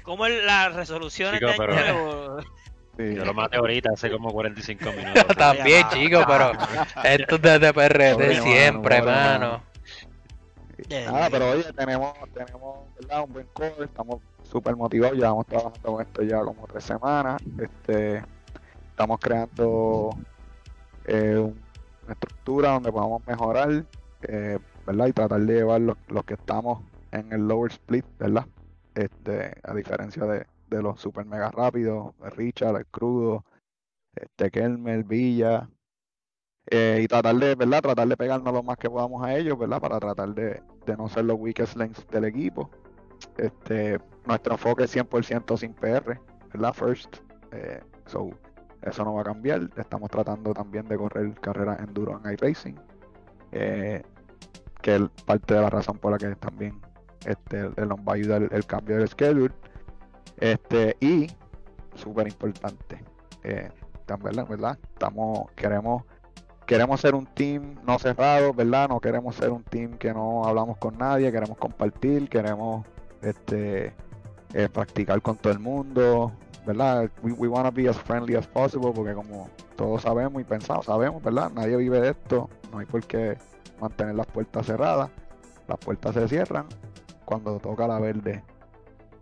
[0.02, 2.40] ¿Cómo es las resoluciones Chico, de pero- nuevo?
[2.96, 3.14] Sí.
[3.14, 5.36] Yo lo maté ahorita hace como 45 minutos.
[5.36, 5.90] También, Ya.
[5.90, 6.52] chico, pero
[7.04, 9.62] esto es desde PRT siempre, mano.
[10.88, 13.22] Nada, pero oye, tenemos, tenemos ¿verdad?
[13.24, 14.20] un buen core, estamos
[14.50, 18.22] súper motivados, llevamos trabajando con esto ya como tres semanas, este,
[18.90, 20.10] estamos creando
[21.04, 21.58] eh, un-
[22.04, 23.84] una estructura donde podamos mejorar,
[24.22, 25.06] eh, ¿verdad?
[25.06, 26.82] Y tratar de llevar los, los que estamos
[27.12, 28.46] en el lower split, ¿verdad?
[28.94, 33.44] Este, a diferencia de, de los super mega rápidos, Richard, el Crudo,
[34.16, 35.68] este, Kelmer, Villa,
[36.66, 37.82] eh, y tratar de, ¿verdad?
[37.82, 39.80] Tratar de pegarnos lo más que podamos a ellos, ¿verdad?
[39.80, 42.70] Para tratar de, de no ser los weakest links del equipo.
[43.38, 46.20] Este, nuestro enfoque es 100% sin PR,
[46.52, 46.72] ¿verdad?
[46.72, 47.16] First.
[47.52, 48.30] Eh, so,
[48.82, 49.68] eso no va a cambiar.
[49.76, 52.80] Estamos tratando también de correr carreras enduro en iRacing.
[53.52, 54.02] Eh,
[54.80, 56.80] que es parte de la razón por la que también
[57.26, 59.54] este, nos va a ayudar el, cambio del schedule.
[60.38, 61.26] Este, y,
[61.94, 63.02] súper importante,
[63.42, 63.70] eh,
[64.48, 64.78] ¿verdad?
[64.94, 66.02] Estamos, queremos
[66.66, 68.88] queremos ser un team no cerrado, ¿verdad?
[68.88, 72.86] No queremos ser un team que no hablamos con nadie, queremos compartir, queremos
[73.22, 73.94] este
[74.54, 76.32] eh, practicar con todo el mundo,
[76.66, 77.10] ¿verdad?
[77.22, 80.86] We, we want to be as friendly as possible porque como todos sabemos y pensamos,
[80.86, 81.50] sabemos, ¿verdad?
[81.52, 83.38] Nadie vive de esto, no hay por qué
[83.80, 85.10] mantener las puertas cerradas,
[85.68, 86.66] las puertas se cierran
[87.24, 88.42] cuando toca la verde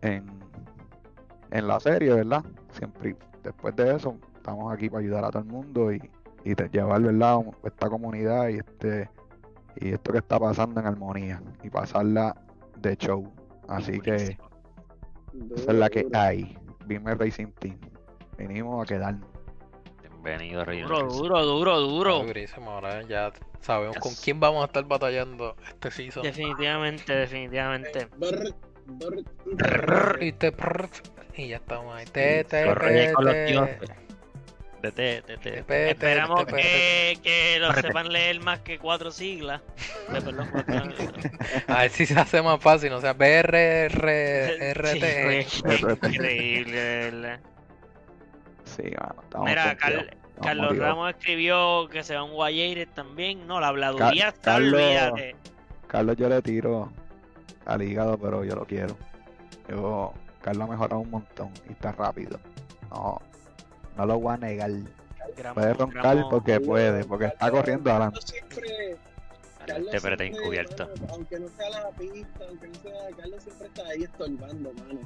[0.00, 0.24] en,
[1.50, 2.44] en la serie, ¿verdad?
[2.72, 6.10] Siempre después de eso estamos aquí para ayudar a todo el mundo y,
[6.44, 7.40] y llevar ¿verdad?
[7.64, 9.10] esta comunidad y este
[9.76, 12.34] y esto que está pasando en armonía y pasarla
[12.80, 13.30] de show
[13.68, 14.38] así que esa
[15.54, 16.56] es la que hay
[16.86, 17.78] Vime Racing Team
[18.36, 19.28] vinimos a quedarnos
[20.22, 20.82] Bienvenido, Rey.
[20.82, 22.18] Duro, duro, duro, duro.
[22.24, 26.22] Durísimo, ahora ya sabemos con quién vamos a estar batallando este season.
[26.22, 28.08] Definitivamente, definitivamente.
[31.36, 32.04] Y, ya estamos ahí.
[32.06, 34.07] Te, te, Corre te,
[34.82, 37.88] Esperamos que, que Correte.
[37.88, 39.60] sepan leer más que cuatro siglas.
[40.10, 40.82] Perdón, cuatro-
[41.68, 43.12] A ver si se hace más fácil, o sea.
[43.14, 43.18] Sí,
[46.02, 47.38] Increíble,
[48.64, 50.94] sí mano, estamos Mira, pompeados, Car- estamos Carlos motivados.
[50.96, 53.46] Ramos escribió que se va un Guayeire también.
[53.46, 55.36] No, la habladuría está, Carlos- olvídate.
[55.86, 56.92] Carlos yo le tiro
[57.64, 58.96] al hígado pero yo lo quiero
[59.68, 60.12] yo
[60.42, 62.38] Carlos ha mejorado un montón y está rápido
[62.90, 63.20] no
[63.98, 64.70] no lo voy a negar
[65.36, 68.96] Gramo- puede roncar gramo- porque puede porque está corriendo adelante Carlos siempre.
[69.66, 70.88] Carlos Te pero te siempre, encubierto.
[71.10, 72.92] aunque no sea la pista, aunque no sea.
[73.18, 75.00] Carlos siempre está ahí estorbando, mano.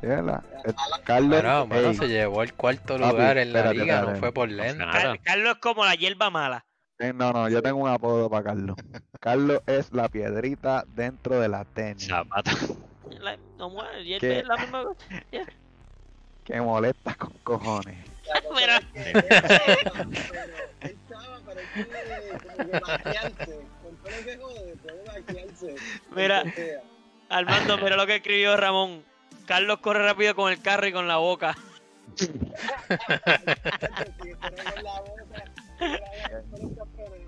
[0.00, 0.44] ¿Sí, verdad?
[0.66, 0.74] Eh,
[1.04, 4.20] Carlos Bueno, bueno, se llevó el cuarto Papi, lugar en la espérate, liga, no espérate.
[4.20, 4.84] fue por lento.
[4.92, 6.66] Car- Carlos es como la hierba mala.
[6.98, 8.76] eh, no no yo tengo un apodo para Carlos
[9.20, 12.52] Carlos es la piedrita dentro de la tenis Zapata.
[13.20, 15.06] La- no es la misma cosa.
[16.46, 18.16] Que molesta con cojones
[18.56, 18.72] pero
[21.08, 21.60] chava, como
[24.24, 25.76] que jode, puede.
[26.14, 26.44] Mira.
[27.28, 29.04] Armando, mira lo que escribió Ramón.
[29.46, 31.56] Carlos corre rápido con el carro y con la boca.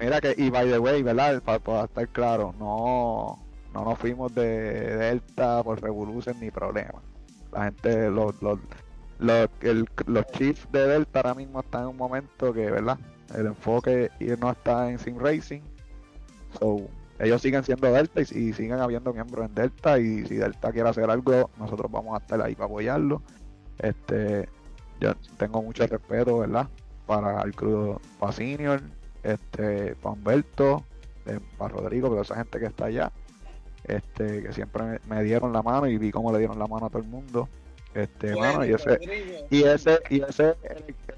[0.01, 1.43] Mira que, y by the way, ¿verdad?
[1.43, 3.39] Para, para estar claro, no,
[3.75, 7.03] no nos fuimos de Delta por Revolution ni problema.
[7.53, 8.59] la gente, los, los,
[9.19, 12.99] los, el- los Chiefs de Delta ahora mismo están en un momento que, ¿verdad?
[13.35, 14.11] El enfoque
[14.41, 15.61] no está en Sim Racing.
[16.59, 16.89] So,
[17.19, 20.89] ellos siguen siendo Delta y, y siguen habiendo miembros en Delta y si Delta quiere
[20.89, 23.23] hacer algo, nosotros vamos a estar ahí para apoyarlo.
[23.79, 24.49] Este,
[25.01, 26.69] yo tengo mucho respeto, ¿verdad?
[27.07, 28.81] Para el crudo, para Senior,
[29.23, 30.85] este, para Humberto,
[31.27, 33.13] eh, para Rodrigo, para esa gente que está allá,
[33.85, 36.89] este, que siempre me dieron la mano y vi cómo le dieron la mano a
[36.91, 37.49] todo el mundo.
[37.99, 38.99] Este, mano, y ese,
[39.51, 40.55] y ese, y ese,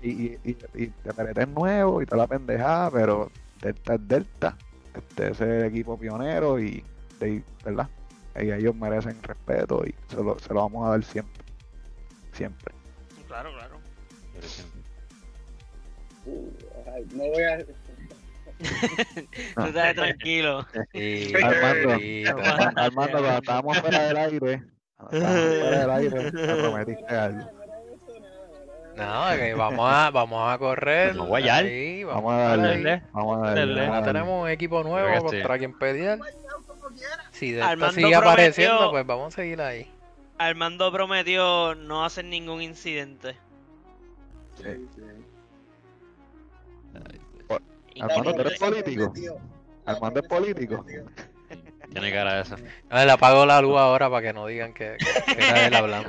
[0.02, 0.92] y, y, y,
[1.36, 4.56] es nuevo y toda la pendejada, pero Delta es Delta.
[4.94, 6.82] Este, ese es el equipo pionero y,
[7.18, 7.88] de, ¿verdad?
[8.40, 11.44] Y ellos merecen respeto y se lo, se lo vamos a dar siempre.
[12.32, 12.74] Siempre.
[13.26, 13.78] Claro, claro.
[16.24, 16.48] Uh,
[17.14, 17.58] no voy a.
[19.54, 20.66] Tú estás tranquilo.
[20.92, 24.62] Sí, Armando, sí, Armando, Armando, cuando estábamos fuera del aire,
[25.09, 27.51] fuera del aire, me prometiste algo.
[28.96, 31.14] No, que vamos a, vamos a correr.
[31.16, 33.03] Vamos a ahí, Vamos a darle, darle.
[33.12, 33.59] vamos a darle.
[33.59, 33.80] Darle.
[33.80, 34.12] vamos a Ya darle.
[34.12, 35.36] tenemos un equipo nuevo sí.
[35.36, 36.18] contra quien pelear.
[37.30, 39.90] Si Delta Armando sigue prometió- apareciendo, pues vamos a seguir ahí.
[40.38, 43.36] Armando prometió no hacer ningún incidente.
[44.57, 44.86] Sí.
[47.94, 49.12] Y- Armando, ¿tú eres político?
[49.86, 50.84] Armando es político.
[51.93, 52.57] Tiene cara de eso.
[52.88, 56.09] A le apago la luz ahora para que no digan que, que, que él hablando.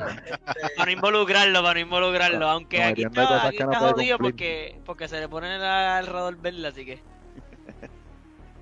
[0.78, 2.48] Para no involucrarlo, para no involucrarlo.
[2.50, 6.38] Aunque No, aquí cosas aquí no está jodido porque, porque se le pone la- alrededor
[6.38, 7.00] verde, así que.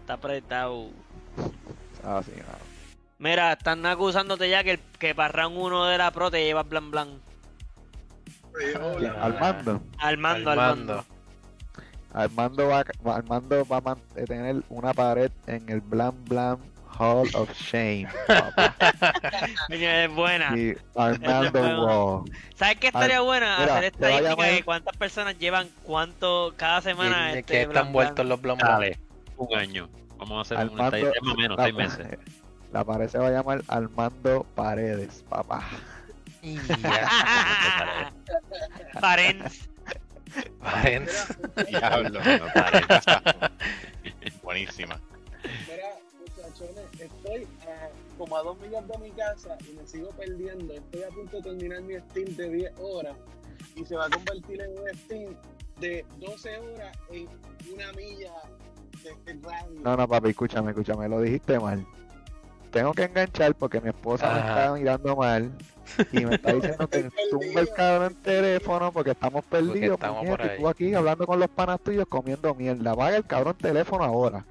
[0.02, 0.88] Está apretado.
[2.04, 2.58] Ah, sí, nada.
[3.18, 6.68] Mira, están acusándote ya que, el, que para round 1 de la pro te llevas
[6.70, 7.20] blan blan.
[9.20, 9.82] Armando.
[10.00, 10.96] Al mando, al Armando.
[10.96, 11.06] mando.
[12.12, 12.84] Armando va,
[13.16, 16.58] Armando va a man- a tener una pared en el Blam Blam
[17.00, 18.08] Hall of Shame.
[18.28, 18.76] papá.
[19.70, 20.56] Es buena.
[20.58, 22.32] y Armando Wall.
[22.56, 23.58] ¿Sabes qué estaría Ar- buena?
[23.60, 27.30] mira, Hacer estadística de cuántas personas llevan cuánto cada semana.
[27.34, 28.68] Este, que están vueltos los blombos.
[28.68, 29.00] Dale,
[29.38, 29.90] un año.
[30.18, 32.08] Vamos a hacer un Armando- taller más o menos, la, seis meses.
[32.74, 35.64] la pared se va a llamar Armando Paredes, papá.
[39.00, 39.70] Parents.
[40.62, 41.38] Parents.
[41.68, 42.20] Diablo.
[42.20, 42.86] No pares.
[44.44, 45.00] Buenísima.
[47.00, 50.74] Estoy a como a dos millas de mi casa y me sigo perdiendo.
[50.74, 53.16] Estoy a punto de terminar mi Steam de 10 horas
[53.76, 55.36] y se va a convertir en un Steam
[55.80, 57.28] de 12 horas en
[57.74, 58.34] una milla
[59.04, 59.80] de, de radio.
[59.84, 61.86] No, no, papi, escúchame, escúchame, lo dijiste mal.
[62.72, 64.60] Tengo que enganchar porque mi esposa me Ajá.
[64.60, 65.52] está mirando mal
[66.12, 69.96] y me está diciendo que tumba el cabrón en teléfono porque estamos perdidos.
[69.96, 70.60] estamos puñeta, por y ahí.
[70.60, 72.92] tú aquí hablando con los panas tuyos comiendo mierda.
[72.92, 74.46] Apaga el cabrón teléfono ahora.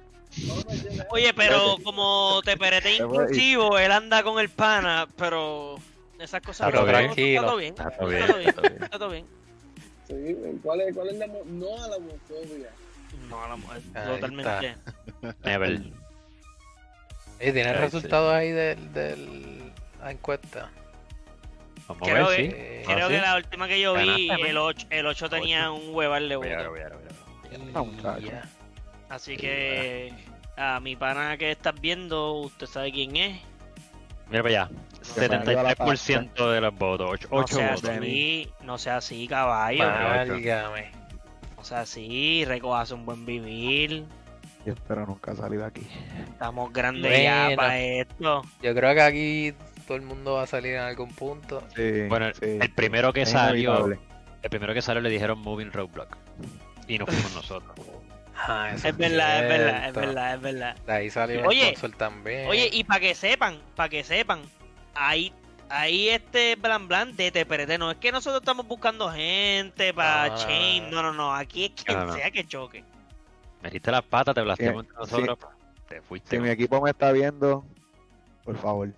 [1.09, 5.75] Oye, pero como te perete a inclusivo, él anda con el pana, pero
[6.19, 7.41] esas cosas Pero no, no, tranquilo.
[7.41, 7.73] Está todo bien.
[7.73, 8.49] Está todo bien, Está todo bien.
[8.49, 8.83] está todo bien.
[8.83, 9.25] Está todo bien.
[10.07, 12.69] Sí, ¿cuál es, cuál es la no a la homofobia?
[13.29, 14.75] No, la mujer, totalmente.
[15.43, 15.81] Never.
[17.39, 17.73] ¿Tienes sí.
[17.73, 20.69] resultados ahí del, del la encuesta?
[21.87, 22.91] Vamos a Creo ver, que- sí.
[22.93, 23.21] Creo Ah, que sí.
[23.21, 26.37] la última que yo vi, Ganaste, el 8, el 8 tenía un hueval de a
[26.37, 26.49] voto.
[29.09, 30.13] Así que
[30.55, 33.39] a mi pana que estás viendo, usted sabe quién es.
[34.29, 34.69] Mira para allá.
[35.15, 37.09] Que me dio la 73% de los votos.
[37.09, 37.89] 8, No sea votos.
[37.89, 39.85] así, no sea así, caballo.
[39.85, 40.91] Válgame.
[41.57, 44.05] No sea así, recojas un buen vivir.
[44.65, 45.87] Yo espero nunca salir de aquí.
[46.29, 48.43] Estamos grandes ya para esto.
[48.61, 49.53] Yo creo que aquí
[49.87, 51.63] todo el mundo va a salir en algún punto.
[51.75, 53.99] Sí, Bueno, sí, el primero que es salió, inevitable.
[54.43, 56.15] el primero que salió le dijeron Moving Roadblock.
[56.87, 57.73] Y no fuimos nosotros.
[58.47, 60.75] Ah, Es verdad, es verdad, es verdad, es verdad.
[60.87, 62.47] De ahí salió Oye, el console también.
[62.47, 64.41] Oye, y para que sepan, para que sepan,
[64.95, 65.33] ahí,
[65.69, 70.35] ahí este blan blan de TPRT, no es que nosotros estamos buscando gente para no,
[70.37, 71.03] chain, no.
[71.03, 72.13] no, no, aquí es quien No, no.
[72.13, 72.83] sea que choque.
[73.61, 75.51] Metiste las patas, te blasteamos Sí, entre nosotros.
[75.89, 76.37] Te fuiste.
[76.37, 77.65] Si mi equipo me está viendo,
[78.43, 78.91] por favor.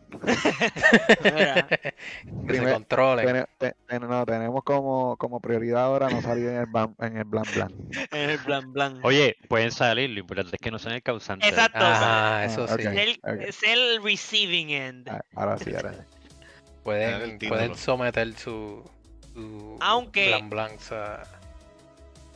[1.23, 1.93] Mira, que
[2.25, 3.23] se primer- controle.
[3.25, 7.17] Tene- te- ten- no, tenemos como, como prioridad ahora no salir en el, blan- en
[7.17, 7.73] el blan blan.
[8.11, 8.99] en el blan blan.
[9.03, 11.47] Oye, pueden salir, lo importante es que no sean el causante.
[11.47, 11.79] Exacto.
[11.81, 12.83] Ah, eso sí.
[12.85, 13.19] el.
[13.41, 15.09] Es el receiving end.
[15.09, 15.99] Ah, Ahora sí, ahora sí.
[16.83, 18.83] Pueden, pueden someter su,
[19.33, 21.23] su Aunque- blan blans a-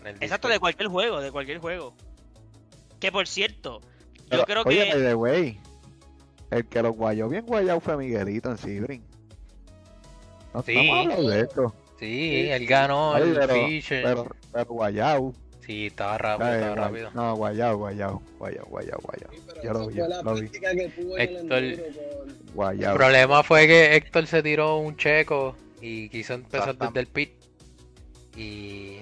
[0.01, 1.95] en el Exacto, de cualquier juego, de cualquier juego.
[2.99, 4.97] Que por cierto, yo Pero, creo oye, by que.
[4.99, 5.59] the way,
[6.55, 9.03] el que lo guayó bien guayado fue Miguelito en Sibrin.
[10.53, 10.71] No Sí.
[10.77, 11.75] estamos hablando de esto.
[11.99, 14.03] Sí, él ganó Oye, el pero, Fisher.
[14.03, 15.33] pero, pero guayao.
[15.65, 17.11] Sí, estaba rápido, Ay, estaba guay- rápido.
[17.13, 19.29] No, guayao, guayao, guayao, guayao, guayao.
[19.31, 20.39] Sí, Ya lo vi, fue la lo vi.
[20.41, 22.91] práctica que tuvo en el Héctor- con- Guayao.
[22.91, 27.31] El problema fue que Héctor se tiró un checo y quiso empezar desde el pit.
[28.37, 28.97] Y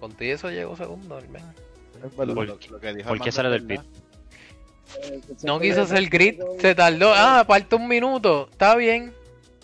[0.00, 1.48] contigo eso llegó segundo, al menos.
[2.04, 2.34] Es verdad.
[2.34, 3.84] Por- Lo- lo que dijo ¿Por qué sale del verdad.
[5.42, 7.12] No quiso hacer grid, con- se tardó.
[7.14, 9.12] Ah, falta un minuto, está bien.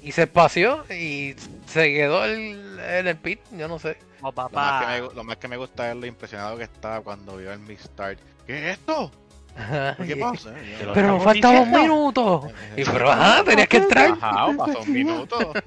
[0.03, 1.35] Y se espació y
[1.67, 3.97] se quedó el- en el pit, yo no sé.
[4.21, 4.87] Oh, Lo más, que papá.
[4.89, 7.59] me, gu- lo más que me gusta es lo impresionado que estaba cuando vio el
[7.61, 8.19] mid-start.
[8.47, 9.11] ¿Qué es esto?
[10.07, 10.53] ¿Qué pasa?
[10.85, 12.47] Lo Pero falta dos minutos.
[12.77, 14.11] Y pero ajá, tenías que entrar.
[14.13, 15.53] Ajá, pasó un minuto.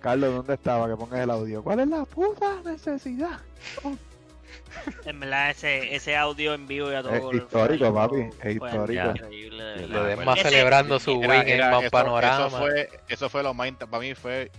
[0.00, 0.88] Carlos, ¿dónde estaba?
[0.88, 1.62] Que pongas el audio.
[1.62, 3.38] ¿Cuál es la puta necesidad?
[5.04, 8.16] En verdad, ese, ese audio en vivo y a todo Es histórico, fue papi,
[8.48, 9.10] es histórico.
[9.10, 12.46] increíble, Lo Demás Ese- celebrando su Era- win en era- más eso- panorama.
[12.46, 14.50] Eso fue, eso fue lo más para mí fue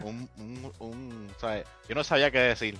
[0.00, 1.64] un, un, un ¿sabes?
[1.88, 2.76] yo no sabía qué decir.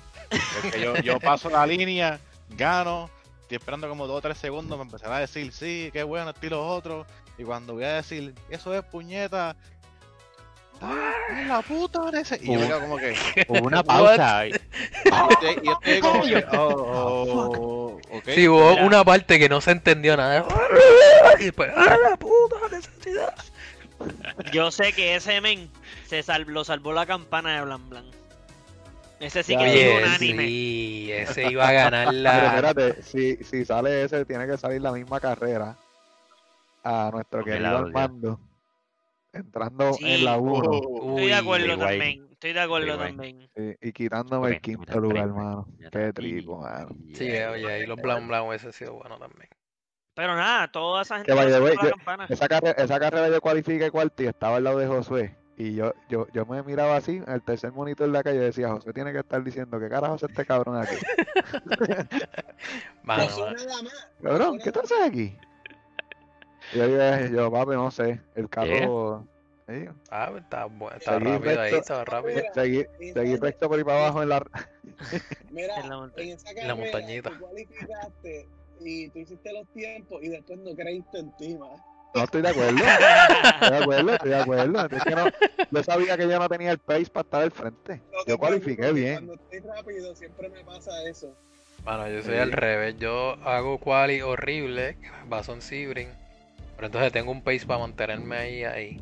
[0.63, 2.19] Porque yo, yo paso la línea,
[2.51, 3.09] gano,
[3.43, 6.51] estoy esperando como dos o tres segundos, me empezaron a decir, sí, qué bueno, estoy
[6.51, 7.07] los otros.
[7.39, 9.57] Y cuando voy a decir, eso es puñeta,
[10.81, 12.39] ¡ay, la puta nece-".
[12.43, 13.15] Y yo me quedo como que,
[13.49, 14.47] Hubo una pausa.
[14.47, 14.59] y- yo
[15.31, 18.21] estoy, y yo estoy como que, oh, oh.
[18.27, 18.85] Sí, hubo Mira.
[18.87, 20.45] una parte que no se entendió nada.
[21.41, 23.35] Y después, ¡ah, la puta necesidad!
[24.53, 25.69] Yo sé que ese men
[26.07, 28.05] se sal- lo salvó la campana de Blan Blan.
[29.21, 30.43] Ese sí que llegó Oye, unánime.
[30.47, 32.47] sí, ese iba a ganar Pero la.
[32.47, 35.77] espérate, si, si sale ese, tiene que salir la misma carrera
[36.83, 37.79] a nuestro Porque querido.
[37.79, 38.39] Armando.
[39.35, 40.05] Entrando Sí.
[40.13, 42.29] en la 1 Oh, Estoy de acuerdo también.
[42.31, 43.49] Estoy de acuerdo también.
[43.57, 45.43] y, y quitándome el quinto lugar, treinta.
[45.43, 45.67] mano.
[45.79, 46.13] Ya Qué
[46.47, 46.89] mano.
[47.15, 49.49] Sí, eh, oye, ahí los Blanc Blanc hubiese sido bueno también.
[50.15, 52.27] Pero nada, toda esa gente Que la yo-.
[52.29, 55.37] Esa, carre- esa carrera yo cualifiqué cuarto y estaba al lado de Josué.
[55.57, 58.69] Y yo, yo, yo me miraba así, el tercer monitor de acá, y yo decía,
[58.71, 60.97] Josué tiene que estar diciendo, ¿qué carajo hace este cabrón aquí?
[63.03, 63.25] Mano.
[64.23, 65.37] Cabrón, ¿qué tú haces aquí?
[66.73, 69.27] Y yo dije, yo, papi, no sé, el carro...
[69.69, 71.77] sí, ah, estaba, bueno, estaba Seguí rápido ahí, recto.
[71.81, 72.43] estaba rápido.
[72.55, 74.45] Seguí, seguí recto por ahí para abajo en la...
[75.51, 76.27] Mira, En la montaña.
[76.33, 77.31] en esa En la carrera montañita.
[77.31, 78.49] tú cualificaste
[78.81, 81.81] y tú hiciste los tiempos y después no creíste en ti, más.
[82.15, 84.87] No estoy de acuerdo, estoy de acuerdo, estoy de acuerdo.
[84.97, 85.25] Es que no,
[85.71, 88.01] yo sabía que yo no tenía el pace para estar al frente.
[88.13, 89.15] No Yo cualifiqué bien.
[89.27, 91.35] Cuando estoy rápido siempre me pasa eso.
[91.85, 92.39] Mano, yo soy Sí.
[92.41, 92.97] al revés.
[92.99, 94.97] Yo hago quali horrible,
[95.27, 96.09] Bason Sibrin.
[96.77, 99.01] Pero entonces tengo un pace para mantenerme ahí, ahí.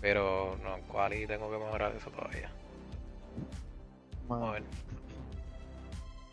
[0.00, 2.50] Pero no, en quali tengo que mejorar eso todavía.
[4.28, 4.62] Vamos a ver.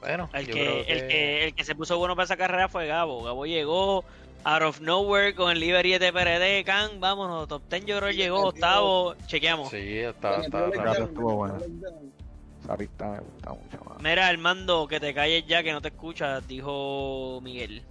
[0.02, 2.70] Bueno, El yo que, creo el, que, el que se puso bueno para esa carrera
[2.70, 3.24] fue Gabo.
[3.24, 4.04] Gabo llegó
[4.44, 6.64] out of nowhere con el Liberty de PRD.
[6.64, 9.16] Can, vámonos, top 10 yo creo que Sí, llegó el octavo.
[9.26, 9.70] Chequeamos.
[9.72, 11.48] Sí, está, está estuvo.
[11.48, 14.02] Esa pista me gusta mucho más.
[14.02, 17.84] Mira, Armando, que te calles ya, que no te escuchas, dijo Miguel.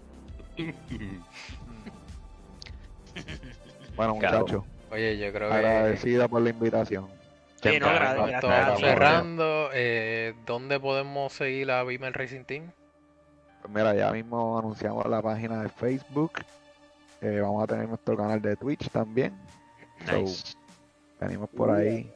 [3.96, 4.40] Bueno, Claro.
[4.40, 7.06] muchachos, Oye, yo creo que agradecida por la invitación.
[7.62, 12.70] Sí, no, gracias cerrando, eh, ¿dónde podemos seguir a Beamer Racing Team?
[13.62, 16.32] Pues mira, ya mismo anunciamos la página de Facebook.
[17.22, 19.32] Eh, vamos a tener nuestro canal de Twitch también.
[20.06, 20.52] So, Nice.
[21.20, 22.12] venimos por ahí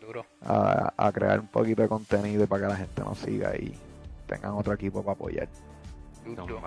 [0.00, 0.26] Duro.
[0.42, 3.74] a, a crear un poquito de contenido para que la gente nos siga y
[4.26, 5.48] tengan otro equipo para apoyar.
[6.26, 6.60] Duro.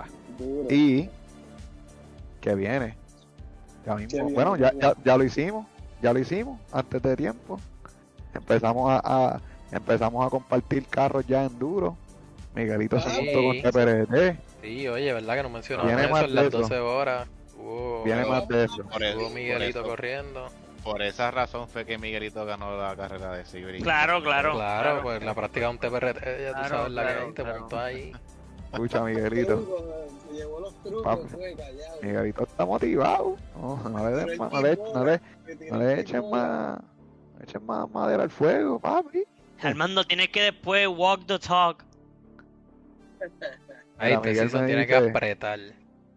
[0.68, 1.08] Y
[2.40, 2.96] que viene.
[3.84, 4.30] Ya mismo.
[4.30, 5.66] Bueno, ya, ya, ya lo hicimos.
[6.00, 7.60] Ya lo hicimos antes de tiempo.
[8.34, 9.00] Empezamos a,
[9.34, 11.96] a- empezamos a compartir carros ya en duro.
[12.54, 13.62] Miguelito se Ah, juntó con.
[13.62, 14.38] TPRT.
[14.62, 16.58] Sí, oye, ¿verdad que no mencionamos Viene eso más en de las eso.
[16.60, 17.28] 12 horas?
[18.04, 18.82] Viene más de eso.
[18.84, 19.88] Por eso, por Miguelito eso.
[19.88, 20.50] corriendo.
[20.82, 23.80] Por esa razón fue que Miguelito ganó la carrera de Sibri.
[23.80, 24.52] Claro, claro.
[24.52, 27.42] Claro, pues la práctica de un TPRT, ya tú Claro, sabes la que claro, te
[27.42, 27.60] claro.
[27.60, 28.12] montó ahí.
[28.74, 29.56] Escucha, Miguelito.
[29.56, 29.82] trucos,
[30.28, 31.28] Se llevó los trucos, Papi.
[31.28, 31.96] fue callado.
[32.02, 33.36] Miguelito está motivado.
[33.56, 35.20] No, no le, den no le, no le-
[35.70, 36.78] no le el echen más.
[36.80, 39.24] no le echen más madera al fuego, papi.
[39.62, 41.84] Armando, tienes que después walk the talk.
[43.98, 45.58] Ahí preciso me tiene que apretar.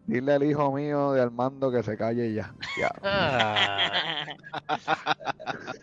[0.07, 2.53] Dile al hijo mío de Armando que se calle ya.
[2.79, 2.91] Ya.
[3.03, 4.25] Ah,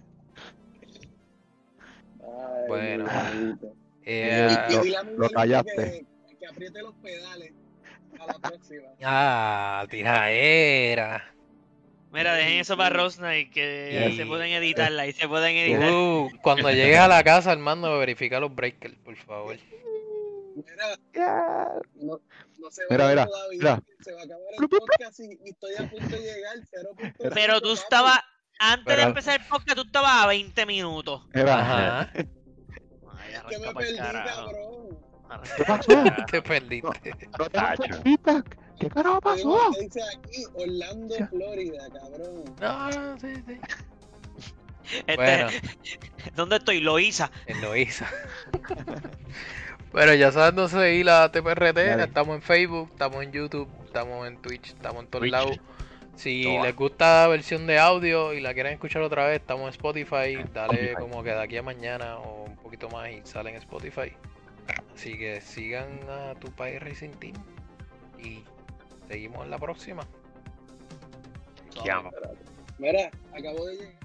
[2.20, 3.04] Ay, Bueno.
[4.06, 4.58] Eh,
[5.16, 6.06] Lo- callaste.
[6.44, 7.52] Que, apriete los pedales
[8.20, 8.88] a la próxima.
[9.04, 11.30] ah, tiradera.
[12.12, 14.16] Mira, dejen eso para Rosnight, que Sí.
[14.18, 15.90] se pueden editarla, ahí se pueden editar.
[15.90, 19.56] Uh, cuando llegues a la casa, Armando, verifica los breakers, por favor.
[20.54, 22.20] Mira, no,
[22.58, 23.58] no se Mira, va mira, todavía.
[23.58, 23.82] mira.
[24.00, 26.56] Se va a acabar el podcast y, y estoy a punto de llegar.
[27.18, 28.20] 0.5, Pero tú estabas,
[28.60, 31.26] antes de empezar el podcast, tú estabas a 20 minutos.
[31.34, 32.12] Mira, Ajá.
[32.14, 32.28] Ay,
[33.34, 34.98] Es que me perdí, cabrón.
[35.56, 36.04] ¿Qué pasó?
[36.30, 37.16] Te perdiste.
[37.38, 38.58] ¿No feedback?
[38.78, 39.70] ¿Qué carajo pasó?
[39.74, 40.44] ¿Qué dice aquí?
[40.54, 42.44] Orlando, Florida, cabrón.
[42.60, 43.60] No, no, sí, sí.
[45.06, 45.46] Este, Bueno,
[46.36, 46.80] ¿Dónde estoy?
[46.80, 47.30] Loíza.
[47.46, 48.06] en Loíza.
[49.92, 51.78] Bueno, ya saben dónde seguir la TPRT.
[51.78, 55.60] Estamos en Facebook, estamos en YouTube, estamos en Twitch, estamos en todos lados.
[56.16, 59.70] Si les gusta la versión de audio y la quieren escuchar otra vez, estamos en
[59.70, 60.44] Spotify.
[60.52, 60.94] Dale Spotify.
[60.98, 64.12] como que de aquí a mañana o un poquito más y sale en Spotify.
[64.94, 67.34] Así que sigan a tu país Racing Team
[68.18, 68.44] y
[69.08, 70.06] seguimos en la próxima.
[72.78, 74.03] Mira, acabo de llegar.